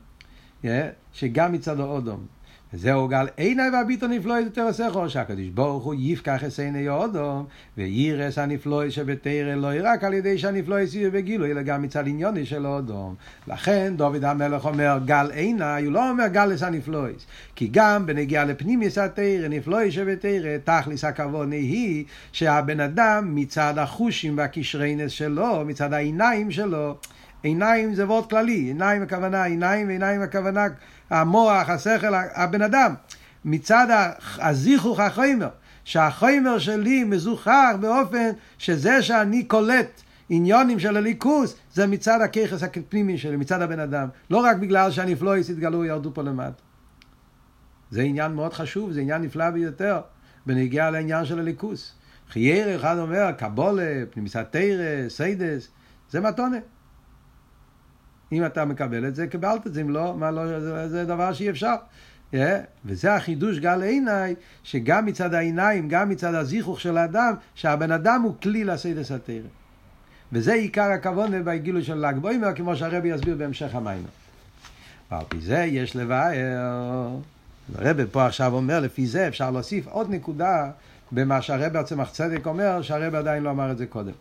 [1.13, 2.25] שגם מצד האודום.
[2.73, 7.45] וזהו גל עיני והביטו נפלוי יותר עשכו, שהקדוש ברוך הוא יפקח את עיני האודום,
[7.77, 12.65] וירס הנפלוי שבתרא לא רק על ידי שהנפלוי יהיה בגילוי, אלא גם מצד עניוני של
[12.65, 13.15] האודום.
[13.47, 17.11] לכן דוד המלך אומר גל עיני, הוא לא אומר גל לס הנפלוי,
[17.55, 25.11] כי גם בנגיעה לפנימיס התרא, נפלוי שבתרא, תכליס הכוונה היא שהבן אדם מצד החושים והקשרינס
[25.11, 26.95] שלו, מצד העיניים שלו,
[27.43, 30.65] עיניים זה וורד כללי, עיניים הכוונה עיניים ועיניים הכוונה
[31.13, 32.93] המוח, השכל, הבן אדם.
[33.45, 35.49] מצד הזיכוך החומר,
[35.83, 43.37] שהחומר שלי מזוכח באופן שזה שאני קולט עניונים של הליכוס, זה מצד הככס הפנימי שלי,
[43.37, 44.07] מצד הבן אדם.
[44.29, 46.61] לא רק בגלל שהנפלויס התגלו ירדו פה למטה.
[47.91, 50.01] זה עניין מאוד חשוב, זה עניין נפלא ביותר,
[50.45, 51.95] בנוגע לעניין של הלכות.
[52.29, 55.67] חייר אחד אומר, קבלה, פנימיות התורה, סודות,
[56.09, 56.57] זה מתנה.
[58.33, 61.33] אם אתה מקבל את זה, קיבלת את זה, אם לא, מה לא, זה, זה דבר
[61.33, 61.75] שאי אפשר.
[62.33, 62.35] Yeah,
[62.85, 68.33] וזה החידוש גל עיני, שגם מצד העיניים, גם מצד הזיכוך של האדם, שהבן אדם הוא
[68.41, 69.35] כלי לסודות התורה.
[70.31, 74.03] וזה עיקר הכוונה בהגילוי של ל"ג בעומר, כמו שהרבי יסביר בהמשך המאמר.
[75.11, 76.31] ועל פי זה יש לבאר.
[77.75, 80.69] הרבי פה עכשיו אומר, לפי זה אפשר להוסיף עוד נקודה
[81.11, 84.11] במה שהרבי עצמך צדק אומר, שהרבי עדיין לא אמר את זה קודם.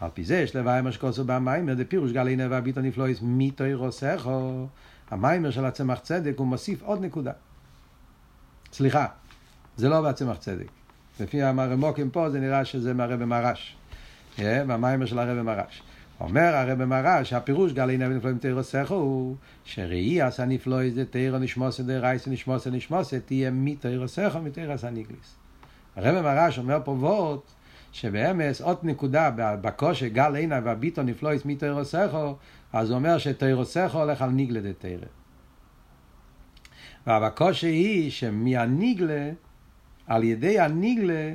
[0.00, 4.66] על פי זה יש לוואי שקוסו במיימר, זה פירוש גל הנה והביטו נפלויס מיתוי רוסכו.
[5.10, 7.32] המיימר של הצמח צדק הוא מוסיף עוד נקודה.
[8.72, 9.06] סליחה,
[9.76, 10.68] זה לא בהצמח צדק.
[11.20, 13.76] לפי המרמוקים פה זה נראה שזה מהרבא מרש.
[14.38, 15.82] והמיימר של הרבא מרש.
[16.20, 21.38] אומר הרבא מרש, הפירוש גל הנה ונפלויס מיתוי רוסכו הוא שראי עשה נפלויס זה תירו
[21.38, 25.36] נשמוסה דרייסה נשמוסה נשמוסה תהיה מיתוי רוסכו מיתוי רסה ניגליס.
[25.96, 27.40] הרבא מרש אומר פה וורט
[28.00, 32.36] שבאמס עוד נקודה בקושי גל עיני והביטו נפלויס מתוירוסכו
[32.72, 35.06] אז הוא אומר שתוירוסכו הולך על ניגלה דתרא
[37.06, 39.30] והבקושי היא שמהניגלה
[40.06, 41.34] על ידי הניגלה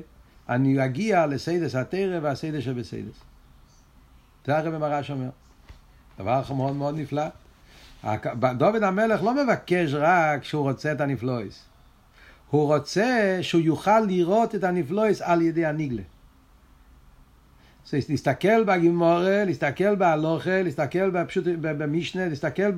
[0.49, 3.19] אני אגיע לסודות התורה והסודות שבסודות.
[4.45, 5.29] זה הרב מרש אומר.
[6.19, 7.23] דבר מאוד מאוד נפלא.
[8.57, 11.65] דוד המלך לא מבקש רק שהוא רוצה את הנפלאות.
[12.49, 15.65] הוא רוצה שהוא יוכל לראות את הנפלאות על ידי
[18.09, 22.71] להסתכל בגמרא, להסתכל בהלכה, להסתכל בפשוט, במשנה, להסתכל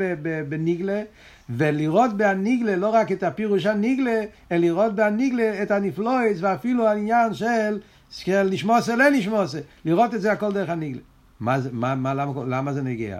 [0.49, 1.03] בנגלה,
[1.49, 7.79] ולראות בהנגלה לא רק את הפירוש הנגלה, אלא לראות בהניגלה את הנפלויס, ואפילו העניין של,
[8.09, 11.01] של לשמוסה לנשמוסה, לראות את זה הכל דרך הניגלה.
[11.39, 13.19] מה, מה, מה, למה, למה זה נגיע?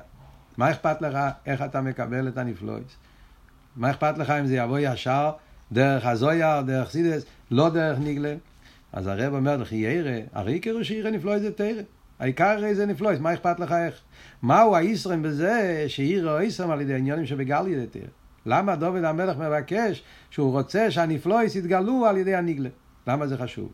[0.58, 2.96] מה אכפת לך איך אתה מקבל את הנפלויס?
[3.76, 5.32] מה אכפת לך אם זה יבוא ישר
[5.72, 8.36] דרך הזויה, דרך סידס, לא דרך ניגלה?
[8.96, 11.82] אז הרב אומר לך, ירא, הרי עיקר שירא נפלויס זה תרא.
[12.20, 14.02] העיקר הרי זה נפלויס, מה אכפת לך איך?
[14.42, 18.08] מהו הישרם בזה שירא הישרם על ידי עניונים שבגל ידי תרא?
[18.46, 22.70] למה דוד המלך מבקש שהוא רוצה שהנפלויס יתגלו על ידי הניגלה?
[23.08, 23.72] למה זה חשוב?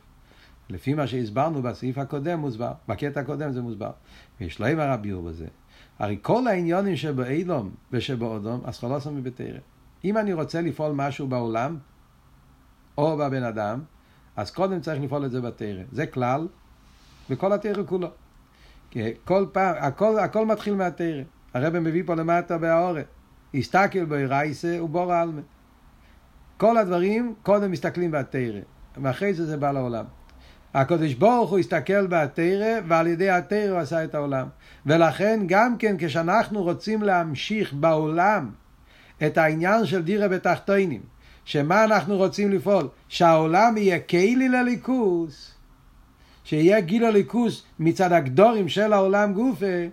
[0.69, 3.91] לפי מה שהסברנו בסעיף הקודם מוסבר, בקטע הקודם זה מוסבר.
[4.39, 5.47] ויש להם הרביור בזה.
[5.99, 9.59] הרי כל העניונים שבאילום ושבאודום, אז חלוסם מבתרא.
[10.05, 11.77] אם אני רוצה לפעול משהו בעולם,
[12.97, 13.81] או בבן אדם,
[14.35, 15.83] אז קודם צריך לפעול את זה בתרא.
[15.91, 16.47] זה כלל,
[17.29, 18.07] וכל התרא כולו.
[19.25, 21.21] כל פעם, הכל, הכל מתחיל מהתרא.
[21.53, 23.01] הרב מביא פה למטה בהאורא.
[23.53, 25.41] הסתכל בו רייסה ובור עלמה.
[26.57, 28.59] כל הדברים קודם מסתכלים בתרא,
[29.01, 30.05] ואחרי זה זה בא לעולם.
[30.73, 34.47] הקדוש ברוך הוא הסתכל בתרא, ועל ידי התרא הוא עשה את העולם.
[34.85, 38.49] ולכן גם כן כשאנחנו רוצים להמשיך בעולם
[39.25, 41.01] את העניין של דירה בתחתונים,
[41.45, 42.87] שמה אנחנו רוצים לפעול?
[43.07, 45.53] שהעולם יהיה כלי לליכוס,
[46.43, 49.85] שיהיה גיל הליכוס מצד הגדורים של העולם גופה,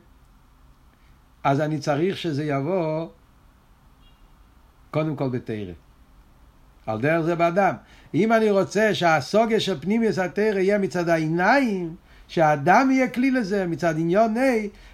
[1.45, 3.09] אז אני צריך שזה יבוא
[4.91, 5.73] קודם כל בתרא.
[6.87, 7.75] על דרך זה באדם.
[8.15, 11.95] אם אני רוצה שהסוגיה של פנימיוס התרא יהיה מצד העיניים,
[12.29, 14.41] שהאדם יהיה כלי לזה מצד עניון A,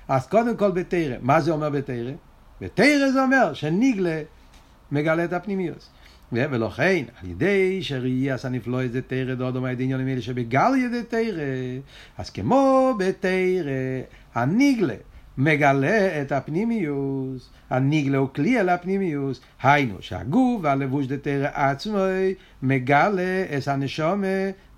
[0.09, 1.17] אז קודם כל בתרא.
[1.21, 2.12] מה זה אומר בתרא?
[2.61, 4.23] בתרא זה אומר שניגלה
[4.93, 5.90] מגלה את הפנימיוס.
[6.32, 11.42] ולכן, על ידי שראי עשה נפלא את זה תרא דודו מהעניינים האלה שבגל ידי תרא,
[12.18, 13.72] אז כמו בתרא,
[14.34, 14.94] הניגלה
[15.38, 21.98] מגלה את הפנימיוס, הניגלה הוא כלי על הפנימיוס, היינו שהגוף והלבוש דתרא עצמו
[22.62, 24.26] מגלה את הנשומה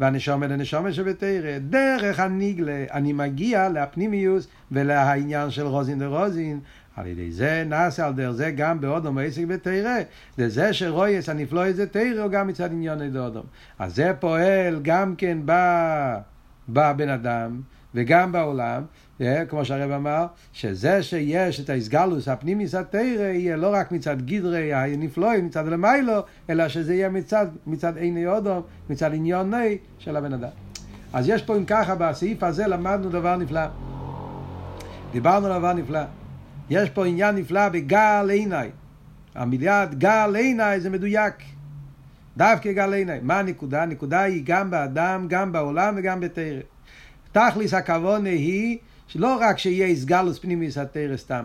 [0.00, 1.58] והנשומה לנשומה שבתרא.
[1.58, 6.60] דרך הניגלה אני מגיע לפנימיוס ולעניין של רוזין דרוזין,
[6.96, 9.96] על ידי זה נעשה על דרך זה גם באודום עסק בתרא.
[10.38, 13.44] לזה שרואי את הנפלא זה תרא הוא גם מצד עניון אודום.
[13.78, 15.38] אז זה פועל גם כן
[16.68, 17.60] בבן אדם
[17.94, 18.82] וגם בעולם.
[19.48, 25.46] כמו שהרב אמר, שזה שיש את האיסגלוס הפנימיס התרא יהיה לא רק מצד גדרי הנפלואים,
[25.46, 30.48] מצד למיילו, אלא שזה יהיה מצד, מצד עיני אודום, מצד עניוני של הבן אדם.
[31.12, 33.66] אז יש פה אם ככה, בסעיף הזה למדנו דבר נפלא.
[35.12, 36.00] דיברנו על דבר נפלא.
[36.70, 38.56] יש פה עניין נפלא בגל עיני.
[39.34, 41.34] המיליארד גל עיני זה מדויק.
[42.36, 43.18] דווקא גל עיני.
[43.22, 43.82] מה הנקודה?
[43.82, 46.60] הנקודה היא גם באדם, גם בעולם וגם בתרא.
[47.32, 51.44] תכליס הכוונה היא שלא רק שיהיה איסגלוס פנימיס התרא סתם.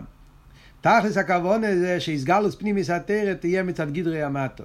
[0.80, 4.64] תכלס הכוונה זה שאיסגלוס פנימיס התרא תהיה מצד גדרי המטו.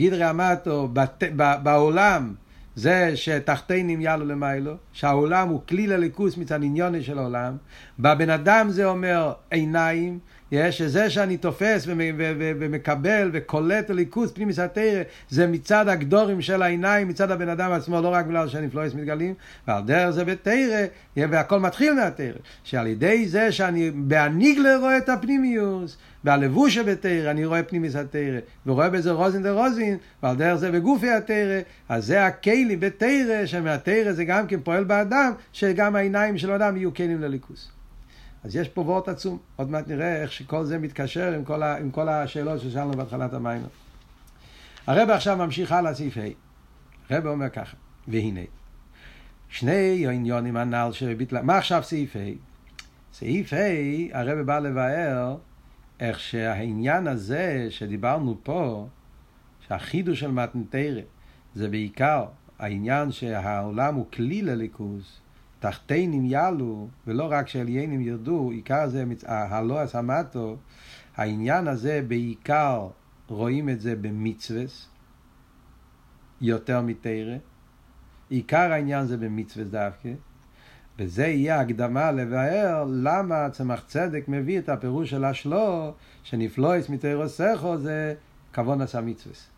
[0.00, 0.88] גדרי המטו
[1.62, 2.34] בעולם
[2.76, 7.56] זה שתחתינים יעלו למיילו, שהעולם הוא כלי לליכוס מצד עניוני של העולם.
[7.98, 10.18] בבן אדם זה אומר עיניים,
[10.70, 11.84] שזה שאני תופס
[12.58, 18.08] ומקבל וקולט הליכוס פנימיס התרא זה מצד הגדורים של העיניים, מצד הבן אדם עצמו, לא
[18.08, 19.34] רק בגלל שהנפלויס מתגלים,
[19.68, 20.86] ועל דרך זה בתרא,
[21.16, 27.62] והכל מתחיל מהתרא, שעל ידי זה שאני בהניגלה רואה את הפנימיוס, והלבוש שבתרא אני רואה
[27.62, 32.76] פנימיס התרא, ורואה בזה רוזין דה רוזין, ועל דרך זה בגופי התרא, אז זה הכלי
[32.76, 37.70] בתרא, שמהתרא זה גם כן פועל באדם, שגם העיניים של האדם יהיו כלים לליכוס.
[38.44, 39.38] אז יש פה וורט עצום.
[39.56, 43.34] עוד מעט נראה איך שכל זה מתקשר עם כל, ה, עם כל השאלות ששאלנו בהתחלת
[43.34, 43.62] המים.
[44.86, 46.20] הרב עכשיו ממשיך הלאה סעיף ה'.
[47.10, 47.76] הרב אומר ככה,
[48.08, 48.40] והנה,
[49.48, 52.18] שני העניונים הנ"ל שביטלה, מה עכשיו סעיף ה'?
[53.12, 55.36] סעיף ה', הרב בא לבאר
[56.00, 58.86] איך שהעניין הזה שדיברנו פה,
[59.60, 61.00] שהחידוש של מתנתרא,
[61.54, 62.26] זה בעיקר
[62.58, 65.20] העניין שהעולם הוא כלי לליכוז,
[65.60, 70.56] תחתינים יעלו, ולא רק שעליינים ירדו, עיקר זה הלא הסמטו,
[71.16, 72.88] העניין הזה בעיקר
[73.28, 74.88] רואים את זה במצווס,
[76.40, 77.36] יותר מתרא.
[78.28, 80.08] עיקר העניין זה במצווס דווקא,
[80.98, 86.90] וזה יהיה הקדמה לבאר למה צמח צדק מביא את הפירוש של השלו, שנפלויס
[87.26, 88.14] סכו זה
[88.52, 89.48] כבון עשה מצווס.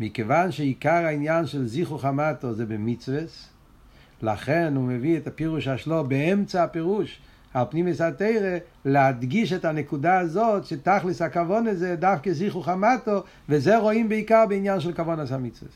[0.00, 3.48] מכיוון שעיקר העניין של זיכו חמתו זה במצווס,
[4.22, 7.20] לכן הוא מביא את הפירוש השלו באמצע הפירוש.
[7.54, 14.08] על פנימיס התרא, להדגיש את הנקודה הזאת, שתכלס הכוון הזה דווקא זיכרו חמתו, וזה רואים
[14.08, 15.72] בעיקר בעניין של כוון עשה מצווה.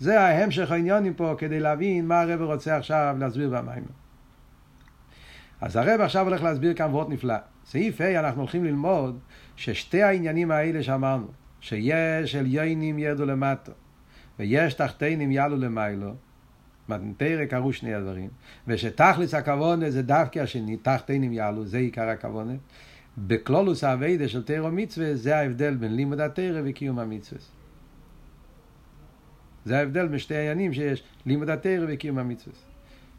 [0.00, 4.03] זה ההמשך העניונים פה, כדי להבין מה הרב רוצה עכשיו להסביר במים.
[5.64, 7.34] אז הרב עכשיו הולך להסביר כאן וורט נפלא.
[7.64, 9.18] סעיף ה' אנחנו הולכים ללמוד
[9.56, 11.26] ששתי העניינים האלה שאמרנו,
[11.60, 13.72] שיש עליינים ירדו למטו,
[14.38, 16.14] ויש תחתינים יעלו למיילו,
[16.88, 18.28] מתנתרא קרו שני הדברים,
[18.68, 22.54] ושתכלס הכוונה זה דווקא השני, תחתינים יעלו, זה עיקר הכוונה.
[23.18, 27.40] בכלולוס האביידה של תרא מצווה, זה ההבדל בין לימוד התרא וקיום המצווה.
[29.64, 32.73] זה ההבדל בין שתי העניינים שיש, לימוד התרא וקיום המצווה.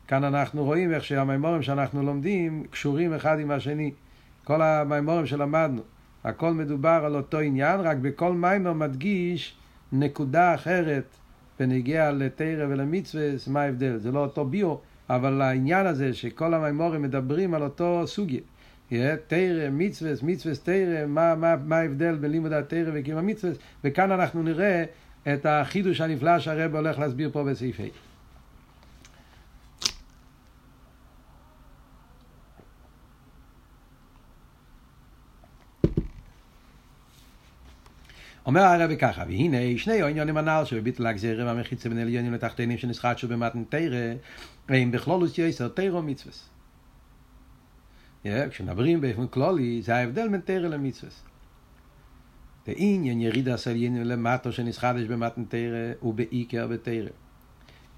[0.08, 3.91] כאן אנחנו רואים איך שהמימורים שאנחנו לומדים קשורים אחד עם השני.
[4.44, 5.82] כל המימורים שלמדנו,
[6.24, 9.56] הכל מדובר על אותו עניין, רק בכל מימור מדגיש
[9.91, 11.04] נקודה אחרת
[11.60, 13.98] בנגיע לתרא ולמצווה, מה ההבדל?
[13.98, 14.76] זה לא אותו ביו,
[15.10, 18.41] אבל העניין הזה שכל המימורים מדברים על אותו סוגיה.
[19.28, 24.44] תרא, מצווה, מצווה, תרא, מה, מה, מה ההבדל בין לימוד התרא וקיום המצווה, וכאן אנחנו
[24.44, 24.84] נראה
[25.34, 28.05] את החידוש הנפלא שהרב הולך להסביר פה בסעיף ה'.
[38.45, 43.63] אומר הרב ככה, והנה שני עניונים הנ"ל שבביטל הגזירה והמחיצה בין עליונים לתחתינים שנסחטשו במתן
[43.69, 44.13] תרא,
[44.69, 46.49] הם בכלולוס יסר תרא ומצווס.
[48.49, 51.23] כשמדברים באופן כלולי, זה ההבדל בין תרא למצווס.
[52.67, 57.10] ועניין ירידה של עניינים למטו שנסחדש במתן תרא ובעיקר בתרא.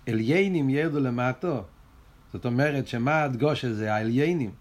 [0.07, 1.63] עליינים ירדו למטו,
[2.33, 4.51] זאת אומרת שמה הדגוש הזה, העליינים,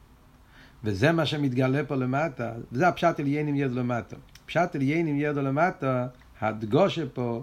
[0.85, 4.17] וזה מה שמתגלה פה למטה, וזה הפשט עליינים ירדו למטו.
[4.47, 6.07] פשט עליינים ירדו למטה,
[6.41, 7.43] הדגושה פה,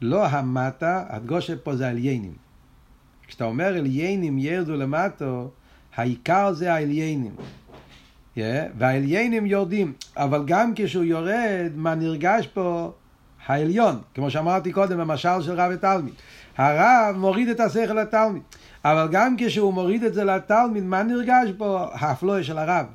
[0.00, 2.34] לא המטה, הדגושה פה זה עליינים.
[3.26, 5.50] כשאתה אומר עליינים ירדו למטו,
[5.96, 7.34] העיקר זה העליינים.
[8.36, 8.40] Yeah,
[8.78, 12.92] והעליינים יורדים, אבל גם כשהוא יורד, מה נרגש פה?
[13.46, 16.14] העליון, כמו שאמרתי קודם במשל של רב ותלמיד.
[16.56, 18.42] הרב מוריד את השכל לתלמיד,
[18.84, 21.86] אבל גם כשהוא מוריד את זה לתלמיד, מה נרגש פה?
[21.92, 22.86] האפלואה של הרב,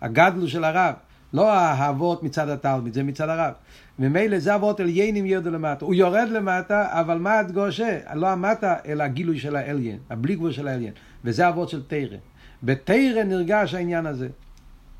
[0.00, 0.94] הגדלו של הרב.
[1.32, 3.52] לא האהבות מצד התלמיד, זה מצד הרב.
[3.98, 5.84] ממילא זה אבות עליינים ירדו למטה.
[5.84, 7.98] הוא יורד למטה, אבל מה הדגושה?
[8.14, 10.92] לא המטה, אלא הגילוי של האליין, הבלי גבול של האליין.
[11.24, 12.16] וזה אבות של תרא.
[12.62, 14.28] בתרא נרגש העניין הזה,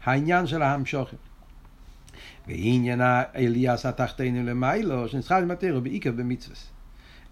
[0.04, 1.16] העניין של ההמשוכת.
[2.46, 3.00] ועניין
[3.36, 6.56] אליאס התחתינו למיילו, שנסחר עם התרא בעיקר במצווה.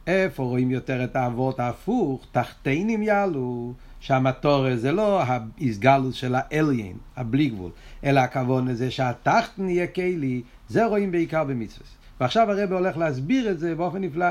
[0.06, 2.26] איפה רואים יותר את האבות ההפוך?
[2.32, 3.74] תחתינים יעלו.
[4.00, 7.70] שהמטור זה לא ההסגלות של האליין, הבלי גבול,
[8.04, 11.86] אלא הכוון הזה שהתחת נהיה כלי, זה רואים בעיקר במצווה.
[12.20, 14.26] ועכשיו הרב הולך להסביר את זה באופן נפלא.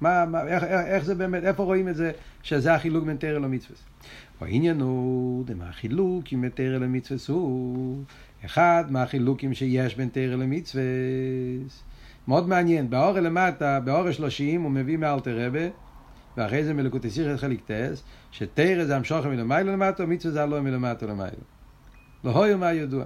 [0.00, 3.38] מה, מה, איך, איך, איך זה באמת, איפה רואים את זה, שזה החילוק בין תרא
[3.38, 3.76] למצווה.
[4.40, 8.02] העניין הוא, מה החילוק עם תרא למצווה הוא,
[8.44, 10.82] אחד מהחילוקים שיש בין תרא למצווה.
[12.28, 15.66] מאוד מעניין, באור למטה, באור השלושים, הוא מביא מאלתר רבה,
[16.38, 21.06] ואחרי זה מלקוטי סיכר חלק טס, שתרא זה המשוכר מלמעלה למטה, מצווה זה הלא מלמטה
[21.06, 21.30] למעלה.
[22.24, 23.04] לא הויו מה ידוע.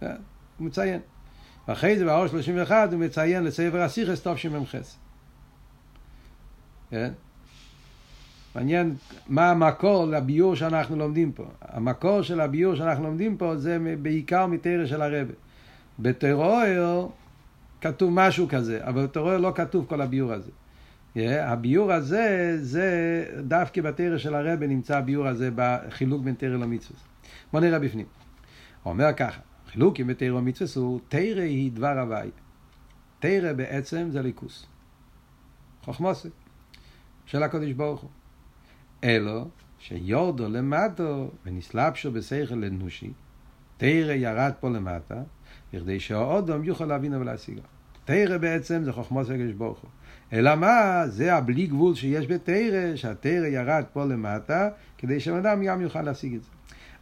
[0.00, 0.08] הוא
[0.60, 1.00] מציין.
[1.68, 4.96] ואחרי זה באור 31 הוא מציין לספר הסיכס שמ"חס.
[6.90, 7.12] כן?
[8.54, 8.94] מעניין
[9.28, 11.44] מה המקור לביור שאנחנו לומדים פה.
[11.62, 15.34] המקור של הביור שאנחנו לומדים פה זה בעיקר מתרא של הרבה.
[15.98, 17.12] בטרור
[17.80, 20.50] כתוב משהו כזה, אבל בטרור לא כתוב כל הביור הזה.
[21.16, 22.88] Yeah, הביור הזה, זה
[23.40, 27.00] דווקא בתרא של הרבה נמצא הביור הזה בחילוק בין תרא למצווה.
[27.52, 28.06] בוא נראה בפנים.
[28.82, 32.30] הוא אומר ככה, חילוק עם תרא ומצווה הוא, תרא היא דבר הוואי.
[33.18, 34.66] תרא בעצם זה ליכוס.
[35.82, 36.28] חוכמוסי
[37.26, 38.10] של הקודש ברוך הוא.
[39.04, 39.48] אלו
[39.78, 43.12] שיורדו למטו ונסלבשו בשכל לנושי,
[43.76, 45.22] תרא ירד פה למטה,
[45.72, 47.60] בכדי שהאודום יוכל להבין ולהשיגו.
[48.04, 49.90] תרא בעצם זה חוכמוס הקדוש ברוך הוא.
[50.34, 51.02] אלא מה?
[51.06, 54.68] זה הבלי גבול שיש בתרא, שהתרא ירד פה למטה,
[54.98, 56.48] כדי שבן גם יוכל להשיג את זה.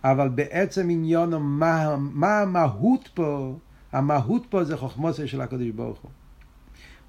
[0.05, 3.57] אבל בעצם עניון, מה, מה המהות פה?
[3.93, 6.11] המהות פה זה חוכמוסי של הקדוש ברוך הוא.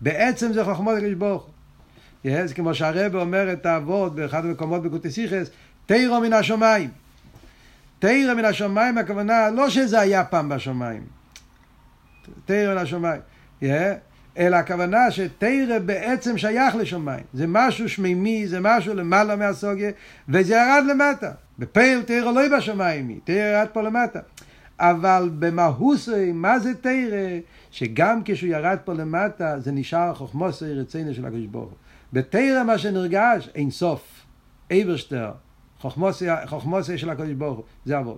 [0.01, 1.51] בעצם זה חוכמוס הקדוש ברוך הוא.
[2.27, 5.49] yes, כמו שהרבא אומר את האבות באחד המקומות בקוטסיכס,
[5.85, 6.89] תרא מן השמיים.
[7.99, 11.03] תרא מן השמיים הכוונה לא שזה היה פעם בשמיים.
[12.45, 13.21] תרא מן השמיים.
[13.61, 13.65] Yeah.
[14.37, 17.23] אלא הכוונה שתרא בעצם שייך לשמיים.
[17.33, 19.91] זה משהו שמימי, זה משהו למעלה מהסוגיה,
[20.29, 21.31] וזה ירד למטה.
[21.59, 24.19] בפייל תרא לא בשמיים, תרא ירד פה למטה.
[24.79, 27.39] אבל במהוסי, מה זה תרא?
[27.71, 31.77] שגם כשהוא ירד פה למטה, זה נשאר חוכמוסי רצינו של הקדוש ברוך הוא.
[32.13, 34.25] בתרא מה שנרגש, אין סוף,
[34.71, 35.31] אייברשטר,
[35.79, 38.17] חוכמוסי, חוכמוסי של הקדוש ברוך הוא, זה עבוד.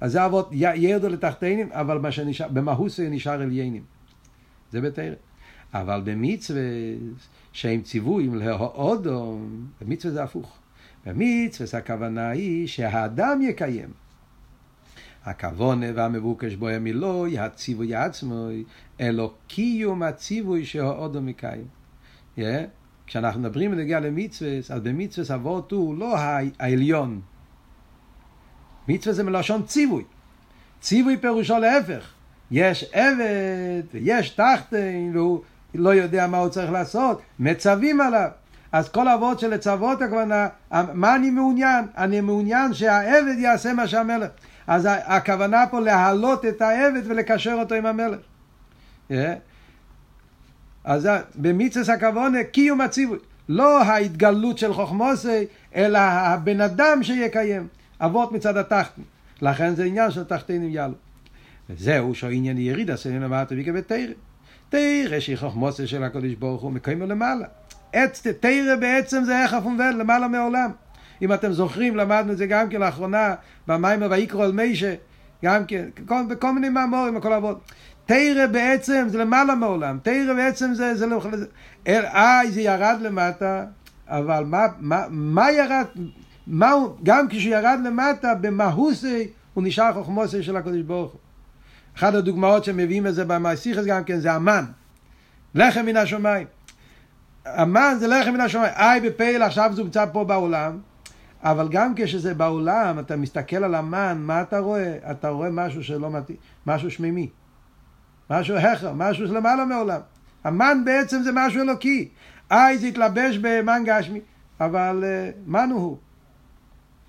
[0.00, 3.82] אז זה אבות ירדו לתחתינים, אבל מה שנשאר, במהוס נשאר עליינים.
[4.72, 5.14] זה בתרא.
[5.74, 6.62] אבל במצווה,
[7.52, 10.58] שהם ציוויים להודום, במצווה זה הפוך.
[11.06, 13.88] במצווה הכוונה היא שהאדם יקיים.
[15.24, 18.48] הכוונה והמבוקש בו המילוי, הציווי עצמו,
[19.00, 21.66] אלו קיום הציווי שהאודו מקיים.
[22.38, 22.40] Yeah.
[23.06, 26.14] כשאנחנו מדברים בנגיע למצווה, אז במצווה אבות הוא לא
[26.58, 27.20] העליון.
[28.88, 30.04] מצווה זה מלשון ציווי.
[30.80, 32.12] ציווי פירושו להפך.
[32.50, 35.40] יש עבד ויש תחתן והוא
[35.74, 38.28] לא יודע מה הוא צריך לעשות, מצווים עליו.
[38.72, 41.84] אז כל אבות של לצוות הכוונה, מה אני מעוניין?
[41.96, 44.28] אני מעוניין שהעבד יעשה מה שהמלך.
[44.66, 48.18] אז הכוונה פה להעלות את העבד ולקשר אותו עם המלך.
[49.10, 49.14] Yeah.
[50.84, 53.18] אז במיצס הכוונה קיום הציווי.
[53.48, 57.66] לא ההתגלות של חוכמוסי, אלא הבן אדם שיקיים.
[58.00, 59.02] אבות מצד התחתן.
[59.42, 60.94] לכן זה עניין של תחתינים יאלו.
[61.70, 63.80] וזהו שעניין יריד עשינו למטה ויקבל
[64.68, 65.08] תרא.
[65.08, 67.46] תרא שהיא חוכמוסי של הקדוש ברוך הוא מקיימו למעלה.
[68.40, 70.70] תרא בעצם זה איך הפונבן למעלה מעולם.
[71.22, 73.34] אם אתם זוכרים, למדנו את זה גם כן לאחרונה,
[73.66, 74.94] במיימר ויקרו על מיישה,
[75.44, 75.84] גם כן,
[76.28, 77.58] בכל מיני מאמורים, הכל עבוד.
[78.06, 81.22] תרא בעצם זה למעלה מעולם, תרא בעצם זה, זה לא...
[81.86, 83.64] איי, זה ירד למטה,
[84.08, 85.84] אבל מה, מה, מה ירד,
[86.46, 86.72] מה
[87.02, 91.20] גם כשהוא ירד למטה, במהוסי, הוא נשאר חוכמוסי של הקדוש ברוך הוא.
[91.96, 94.64] אחת הדוגמאות שמביאים את זה במסיכס גם כן, זה המן.
[95.54, 96.46] לחם מן השמיים.
[97.44, 98.72] המן זה לחם מן השמיים.
[98.76, 100.78] איי בפייל עכשיו זה נמצא פה בעולם,
[101.42, 104.96] אבל גם כשזה בעולם, אתה מסתכל על המן, מה אתה רואה?
[105.10, 107.30] אתה רואה משהו שלא מתאים, משהו שמימי.
[108.30, 110.00] משהו הכר, משהו שלמעלה מעולם.
[110.44, 112.08] המן בעצם זה משהו אלוקי.
[112.50, 114.20] איי זה התלבש במן גשמי,
[114.60, 115.98] אבל uh, מן הוא.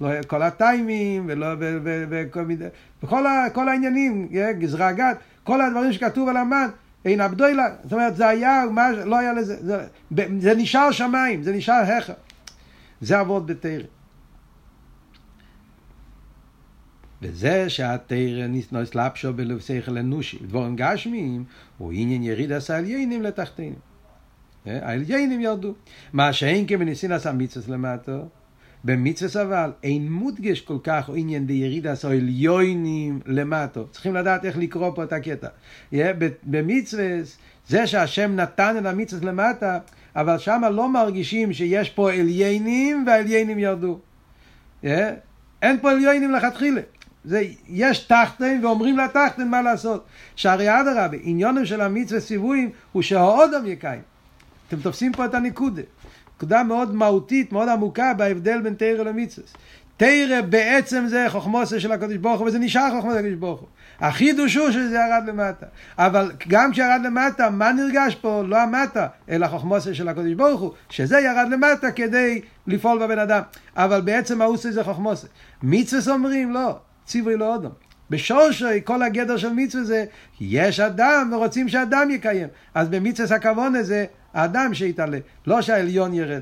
[0.01, 2.65] לא, כל הטיימים, ולא, ו, ו, וכל מיני,
[3.03, 4.27] וכל ה, כל העניינים,
[4.59, 6.67] גזרה גת, כל הדברים שכתוב על המן,
[7.05, 9.87] אין הבדוילה, זאת אומרת, זה היה, מה, לא היה לזה, זה,
[10.39, 12.13] זה נשאר שמיים, זה נשאר הכר.
[13.01, 13.83] זה אבות בתרא.
[17.21, 21.43] וזה שהתרא ניסנוס לפשו בלבשכל אנושי, דבורים גשמיים,
[21.77, 23.75] הוא עניין יריד עשה עליינים לתחתינים.
[24.65, 25.73] העליינים ירדו.
[26.13, 28.27] מה שאין כבניסין עשה מצווה למטו,
[28.85, 33.87] במצווה אבל אין מודגש כל כך עניין דיריד עשה עליינים למטו.
[33.91, 35.47] צריכים לדעת איך לקרוא פה את הקטע.
[36.43, 37.05] במצווה,
[37.67, 39.79] זה שהשם נתן את המצווה למטה,
[40.15, 43.99] אבל שם לא מרגישים שיש פה עליינים והעליינים ירדו.
[45.61, 46.81] אין פה עליינים לכתחילה.
[47.23, 50.05] זה, יש תחתן ואומרים לתחתן מה לעשות.
[50.35, 54.01] שהרי אדרבה, עניונים של המצווה ציוויים הוא שהאודם יקיים.
[54.67, 55.81] אתם תופסים פה את הנקודה.
[56.37, 59.47] נקודה מאוד מהותית, מאוד עמוקה בהבדל בין תרא למצווה.
[59.97, 63.67] תרא בעצם זה חוכמוסה של הקדוש ברוך הוא, וזה נשאר חוכמוסה של הקדוש ברוך הוא.
[63.99, 65.65] החידוש הוא שזה ירד למטה.
[65.97, 68.43] אבל גם כשירד למטה, מה נרגש פה?
[68.47, 73.41] לא המטה, אלא חוכמוסה של הקדוש ברוך הוא, שזה ירד למטה כדי לפעול בבן אדם.
[73.75, 75.27] אבל בעצם האוסי זה חוכמוסה.
[75.63, 76.77] מצווה אומרים, לא.
[77.05, 77.71] ציווי לא אודום.
[78.09, 80.05] בשורשי כל הגדר של מצווה זה
[80.41, 82.47] יש אדם ורוצים שאדם יקיים.
[82.73, 85.17] אז במצווה הכוונה זה האדם שיתעלה,
[85.47, 86.41] לא שהעליון ירד.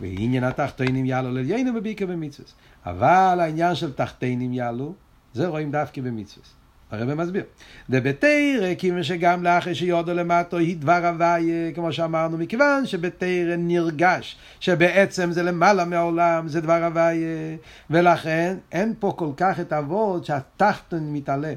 [0.00, 2.48] ועניין התחתינים יעלו לעליינו ובעיקר במצווה.
[2.86, 4.94] אבל העניין של תחתינים יעלו,
[5.34, 6.46] זה רואים דווקא במצווה.
[6.90, 7.44] הרב מסביר.
[7.90, 15.32] דבתרא, כיוון שגם לאחרי שיורדו למטו היא דבר הוויה, כמו שאמרנו, מכיוון שבתרא נרגש שבעצם
[15.32, 17.56] זה למעלה מהעולם, זה דבר הוויה,
[17.90, 21.52] ולכן אין פה כל כך את אבות שהתחתון מתעלה.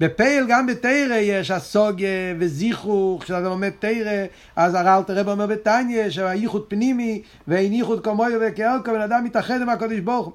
[0.00, 6.66] בפייל גם בתרא יש הסוגיה וזיכוך, כשאתה לומד תרא, אז הרל תראה אומר בתניא, שהייחוד
[6.68, 10.32] פנימי ואין ייחוד כמוהו וכאלקו, בן אדם מתאחד עם הקדוש ברוך.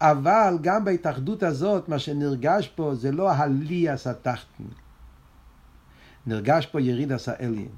[0.00, 4.64] אבל גם בהתאחדות הזאת, מה שנרגש פה זה לא הליאס התחתן.
[6.26, 7.68] נרגש פה ירידס האליין.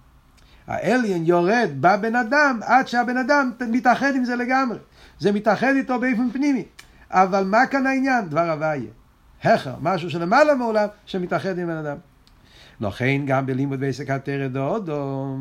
[0.67, 4.79] האליין יורד בבן אדם עד שהבן אדם מתאחד עם זה לגמרי.
[5.19, 6.64] זה מתאחד איתו באופן פנימי.
[7.11, 8.29] אבל מה כאן העניין?
[8.29, 8.98] דבר הוויה.
[9.42, 11.96] הכר, משהו שלמעלה מעולם שמתאחד עם בן אדם.
[12.81, 15.37] לכן גם בלימוד בעסק התרא דאודו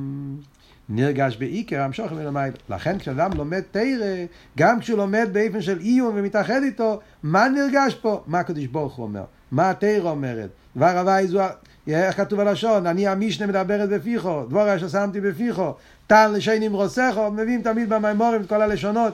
[0.90, 2.52] נרגש בעיקר המשוך מלמעלה.
[2.70, 4.26] לכן כשאדם לומד תרא,
[4.58, 8.24] גם כשהוא לומד באופן של עיון ומתאחד איתו, מה נרגש פה?
[8.28, 9.24] מה הקדוש ברוך הוא אומר?
[9.52, 10.50] מה התרא אומרת?
[10.78, 11.42] דבר הווי זו,
[11.88, 12.88] איך כתוב הלשון?
[12.88, 15.74] אני המשנה מדברת בפיחו, דבר אשר שמתי בפיחו,
[16.08, 19.14] טל לשי נמרוסךו, מביאים תמיד במימורים את כל הלשונות.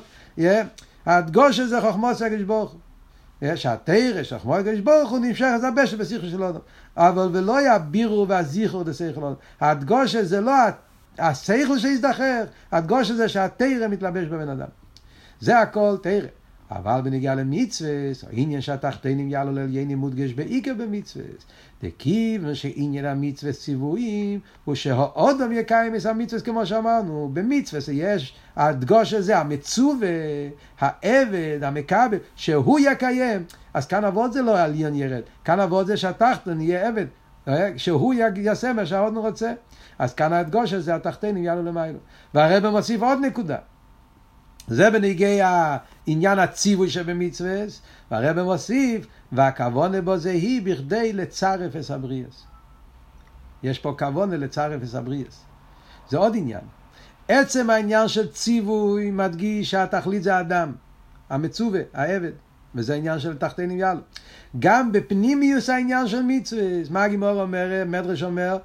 [1.05, 2.79] הדגוש הזה חוכמוס הקדוש ברוך הוא.
[3.55, 6.59] שהתרא, שחוכמו הקדוש ברוך הוא נמשך אז הרבה שבשיחו של אדם.
[6.97, 9.33] אבל ולא יבירו והזיכרו דשיחו של אדם.
[9.61, 10.53] הדגוש הזה לא
[11.19, 14.67] השכל שיזדחר, הדגוש הזה שהתרא מתלבש בבן אדם.
[15.39, 16.27] זה הכל תרא.
[16.75, 17.89] אבל בנגיע למצווה,
[18.31, 21.25] העניין שהתחתינים יעלו לעניינים מודגש בעיקר במצווה.
[21.83, 29.37] דכיוון שעניין המצווה ציוויים הוא שהאודם יקיים את המצווה כמו שאמרנו, במצווה יש הדגוש הזה,
[29.37, 30.07] המצווה,
[30.79, 33.43] העבד, המכבל, שהוא יקיים.
[33.73, 37.05] אז כאן אבות זה לא עליון ירד, כאן אבות זה שהתחתון יהיה עבד,
[37.77, 39.53] שהוא יעשה מה שהאודן רוצה.
[39.99, 41.99] אז כאן ההדגוש הזה, התחתינים יעלו למיילו.
[42.33, 43.57] והרבא מוסיף עוד נקודה.
[44.67, 45.67] זה בנגיע
[46.07, 47.63] העניין הציווי שבמצווה,
[48.11, 52.43] והרבא מוסיף, והכוונה בו זה היא בכדי לצרף אס הבריאס.
[53.63, 55.41] יש פה כוונה לצרף אס הבריאס.
[56.09, 56.61] זה עוד עניין.
[57.27, 60.71] עצם העניין של ציווי מדגיש שהתכלית זה האדם,
[61.29, 62.31] המצווה, העבד,
[62.75, 64.01] וזה העניין של תחתינים יאללה.
[64.59, 68.57] גם בפנימיוס העניין של מצווה, מה הגימור אומר, מדרש אומר,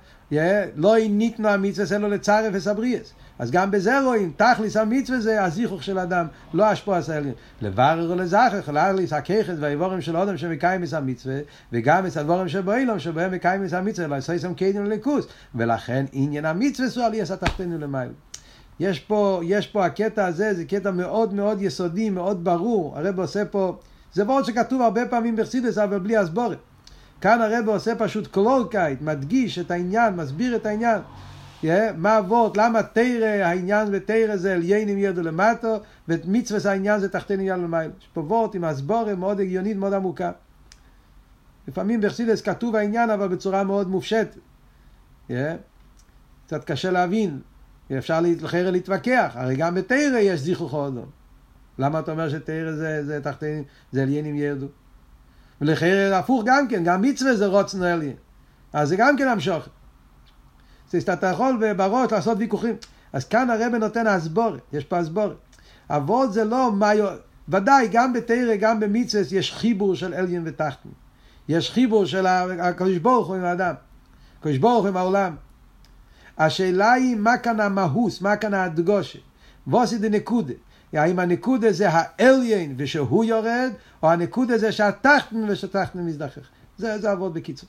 [0.76, 3.12] לא ניתנו המצווה אלא לצרף אס הבריאס.
[3.38, 7.32] אז גם בזה רואים, תכליס המצווה זה הזיכוך של אדם, לא השפוע הסיילים.
[7.62, 11.38] לברר ולזכר, להכליס הככת והאיבורים של אדם שמקיים את המצווה,
[11.72, 15.26] וגם את הדבורים שבאילום שבהם מקיים את המצווה, לא יעשה שם קיידן לליכוס.
[15.54, 18.10] ולכן עניין המצווה הוא עלייה סתחתנו למעלה.
[18.80, 22.98] יש פה, יש פה הקטע הזה, זה קטע מאוד מאוד יסודי, מאוד ברור.
[22.98, 23.76] הרב עושה פה,
[24.12, 26.58] זה ועוד שכתוב הרבה פעמים בחסידס, אבל בלי הסבורת.
[27.20, 30.98] כאן הרב עושה פשוט קלורקייט, מדגיש את העניין, מסביר את העניין.
[31.96, 35.76] מה אבות, למה תרא, העניין בתרא זה עליינים ירדו למטו,
[36.08, 37.90] ומצווה העניין זה תחתינו יד למעלה.
[38.00, 40.30] יש פה וורט עם הסבורה מאוד הגיונית, מאוד עמוקה.
[41.68, 44.36] לפעמים בחסידס כתוב העניין, אבל בצורה מאוד מופשטת.
[45.30, 45.32] Yeah,
[46.46, 47.40] קצת קשה להבין,
[47.98, 51.06] אפשר לחרא להתווכח, הרי גם בתרא יש זיכרוך אודום.
[51.78, 54.66] למה אתה אומר שתרא זה, זה תחתינו, זה עליינים ירדו?
[55.60, 58.16] ולחרא הפוך גם כן, גם מצווה זה רוצנו עליין.
[58.72, 59.68] אז זה גם כן המשוך.
[61.12, 62.76] אתה יכול בראש לעשות ויכוחים.
[63.12, 65.36] אז כאן הרב נותן הסבורת, יש פה הסבורת.
[65.90, 66.90] אבות זה לא מה...
[67.48, 70.88] ודאי, גם בתרא, גם במצווה, יש חיבור של אליין ותחתן.
[71.48, 73.74] יש חיבור של הקדוש ברוך הוא עם האדם.
[74.38, 75.36] הקדוש ברוך הוא עם העולם.
[76.38, 79.18] השאלה היא מה כאן המהוס, מה כאן הדגושה.
[79.66, 80.54] ווסי דה נקודה.
[80.92, 83.70] האם הנקודה זה האליין ושהוא יורד,
[84.02, 86.42] או הנקודה זה שהתחתן ושהתחתן מזדחך.
[86.78, 87.68] זה, זה עבוד בקיצור.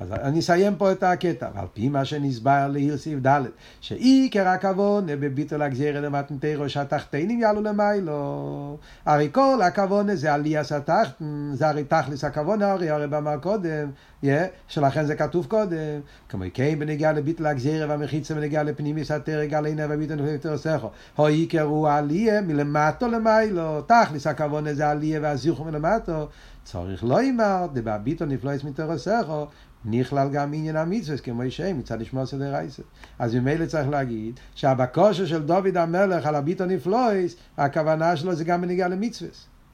[0.00, 3.42] אז אני אסיים פה את הקטע, ועל פי מה שנסבר לעיר סעיף ד',
[3.80, 8.76] שעיקר הכוונה בביטול הגזירה למתנתרו שהתחתינים יעלו למיילו.
[9.06, 13.90] הרי כל הכוונה זה עליאס התחתן, זה הרי תכלס הכוונה, הרי הרב אמר קודם,
[14.24, 14.26] yeah,
[14.68, 20.16] שלכן זה כתוב קודם, כמו כן בנגיע לביטול הגזירה והמחיצה בנגיע לפנימיס התרג עלינה וביטול
[20.16, 20.90] נפטר סכו.
[21.18, 26.28] העיקר הוא עליה מלמטו למיילו, תכלס הכוונה זה עליה והזיכו מלמטו.
[26.64, 29.46] צריך לא אמר, דבביטו נפלויס מתרסכו,
[29.84, 32.82] נכלל גם עניין המצווה, כמו שם, מצד לשמוע סדר רייסה.
[33.18, 38.60] אז ממילא צריך להגיד שהבקושה של דוד המלך על הביטו נפלויס, הכוונה שלו זה גם
[38.60, 39.30] בניגע למצווה.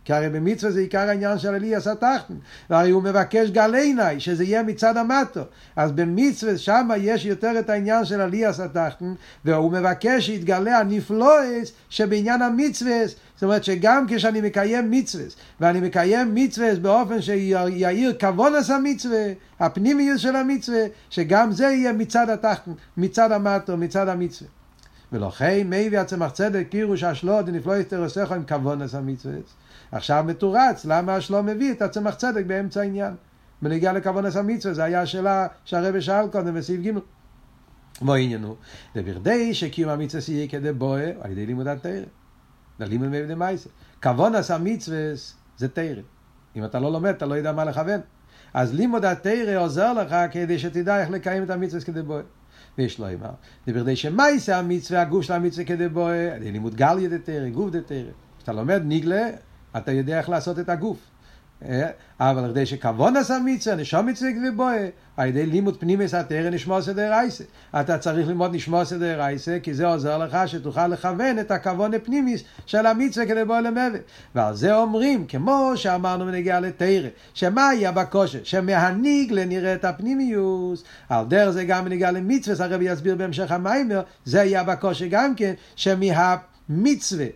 [0.06, 2.34] כי הרי במצווה זה עיקר העניין של אליאס התחתן,
[2.70, 5.40] והרי הוא מבקש גל עיניי, שזה יהיה מצד המטו.
[5.76, 12.42] אז במצווה שם יש יותר את העניין של אליאס התחתן, והוא מבקש שיתגלה הנפלויס שבעניין
[12.42, 15.24] המצווה זאת אומרת שגם כשאני מקיים מצווה,
[15.60, 19.24] ואני מקיים מצווה באופן שיאיר כבונס המצווה,
[19.60, 24.50] הפנימיות של המצווה, שגם זה יהיה מצד התחתן, מצד המטו, מצד המצווה.
[25.12, 29.34] ולכן מי והצמח צדק פירוש השלו דנפלא יתרסך עם כבונס המצווה.
[29.92, 33.14] עכשיו מתורץ, למה השלו מביא את הצמח צדק באמצע העניין?
[33.62, 36.90] בנגיע לכבונס המצווה, זו הייתה השאלה שהרבא שאל קודם בסעיף ג'.
[37.94, 38.56] כמו עניין הוא,
[38.96, 42.00] ובכדי שקיום המצווה יהיה כדי בואה על ידי לימוד התרא.
[42.80, 43.68] ללימוד מבני מייסה.
[44.00, 44.98] כבון עשה מצווה
[45.56, 46.02] זה תרא.
[46.56, 48.00] אם אתה לא לומד, אתה לא יודע מה לכוון.
[48.54, 52.22] אז לימוד התרא עוזר לך כדי שתדע איך לקיים את המצווה כדי בואה.
[52.78, 53.30] ויש לו אמר,
[53.66, 58.10] בכדי שמייסה המצווה, הגוף של המצווה כדי בואה, על ידי לימוד גליה דתרא, גוף דתרא.
[58.38, 59.28] כשאתה לומד ניגלה,
[59.76, 60.98] אתה יודע איך לעשות את הגוף.
[62.20, 62.66] אבל כדי
[63.16, 67.44] עשה מצווה, נשום מצווה ובואה, על ידי לימוד פנימי סתר נשמור סדר רייסה.
[67.80, 72.44] אתה צריך ללמוד נשמור סדר רייסה, כי זה עוזר לך שתוכל לכוון את הכבון הפנימיס
[72.66, 74.00] של המצווה כדי בוא למוות.
[74.34, 78.38] ועל זה אומרים, כמו שאמרנו בנגיעה לתרא, שמה יהיה בקושי?
[78.44, 80.84] שמהניגלה נראה את הפנימיוס.
[81.08, 85.52] על דרך זה גם בנגיעה למצווה, הרבי יסביר בהמשך המיימר, זה יהיה בקושי גם כן,
[85.76, 87.26] שמהמצווה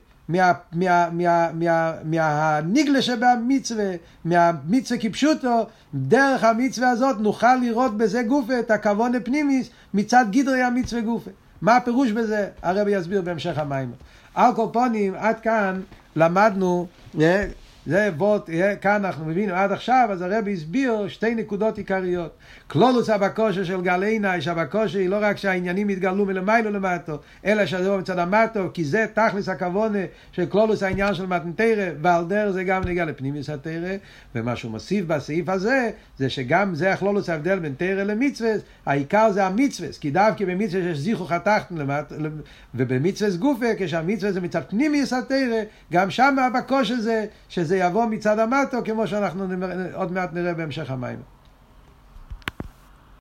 [2.05, 3.93] מהניגלה שבמצווה,
[4.25, 11.03] מהמצווה כפשוטו, דרך המצווה הזאת נוכל לראות בזה גופה את הכבוד הפנימיס מצד גדרי המצווה
[11.03, 11.31] גופה.
[11.63, 12.49] מה הפירוש בזה?
[12.63, 13.93] הרבי יסביר בהמשך המים.
[14.35, 15.81] על כל פונים, עד כאן
[16.17, 16.87] למדנו
[17.87, 18.51] זה וורט,
[18.81, 22.37] כאן אנחנו מבינים עד עכשיו, אז הרב הסביר שתי נקודות עיקריות.
[22.73, 27.97] כלולוס הבקושה של גל עיני, שהבקושה היא לא רק שהעניינים יתגלו מלמיילו למטו, אלא שזה
[27.97, 29.99] מצד המטו, כי זה תכלס הכוונה
[30.33, 33.97] של כלולוס העניין של מתנתרא, ועל דרך זה גם נגיע לפנימיוס התרא,
[34.35, 38.51] ומה שהוא מוסיף בסעיף הזה, זה שגם זה הכלולוס ההבדל בין תרא למצווה,
[38.87, 42.15] העיקר זה המצווה, כי דווקא במצווה יש זיכו חתכתם למטה,
[42.75, 45.63] ובמצווה גופה, כשהמצווה זה מצד פנימיוס התרא,
[45.93, 49.47] גם שם הבקושה זה, שזה יבוא מצד המטו, כמו שאנחנו
[49.95, 51.40] עוד מעט נראה בהמשך המים.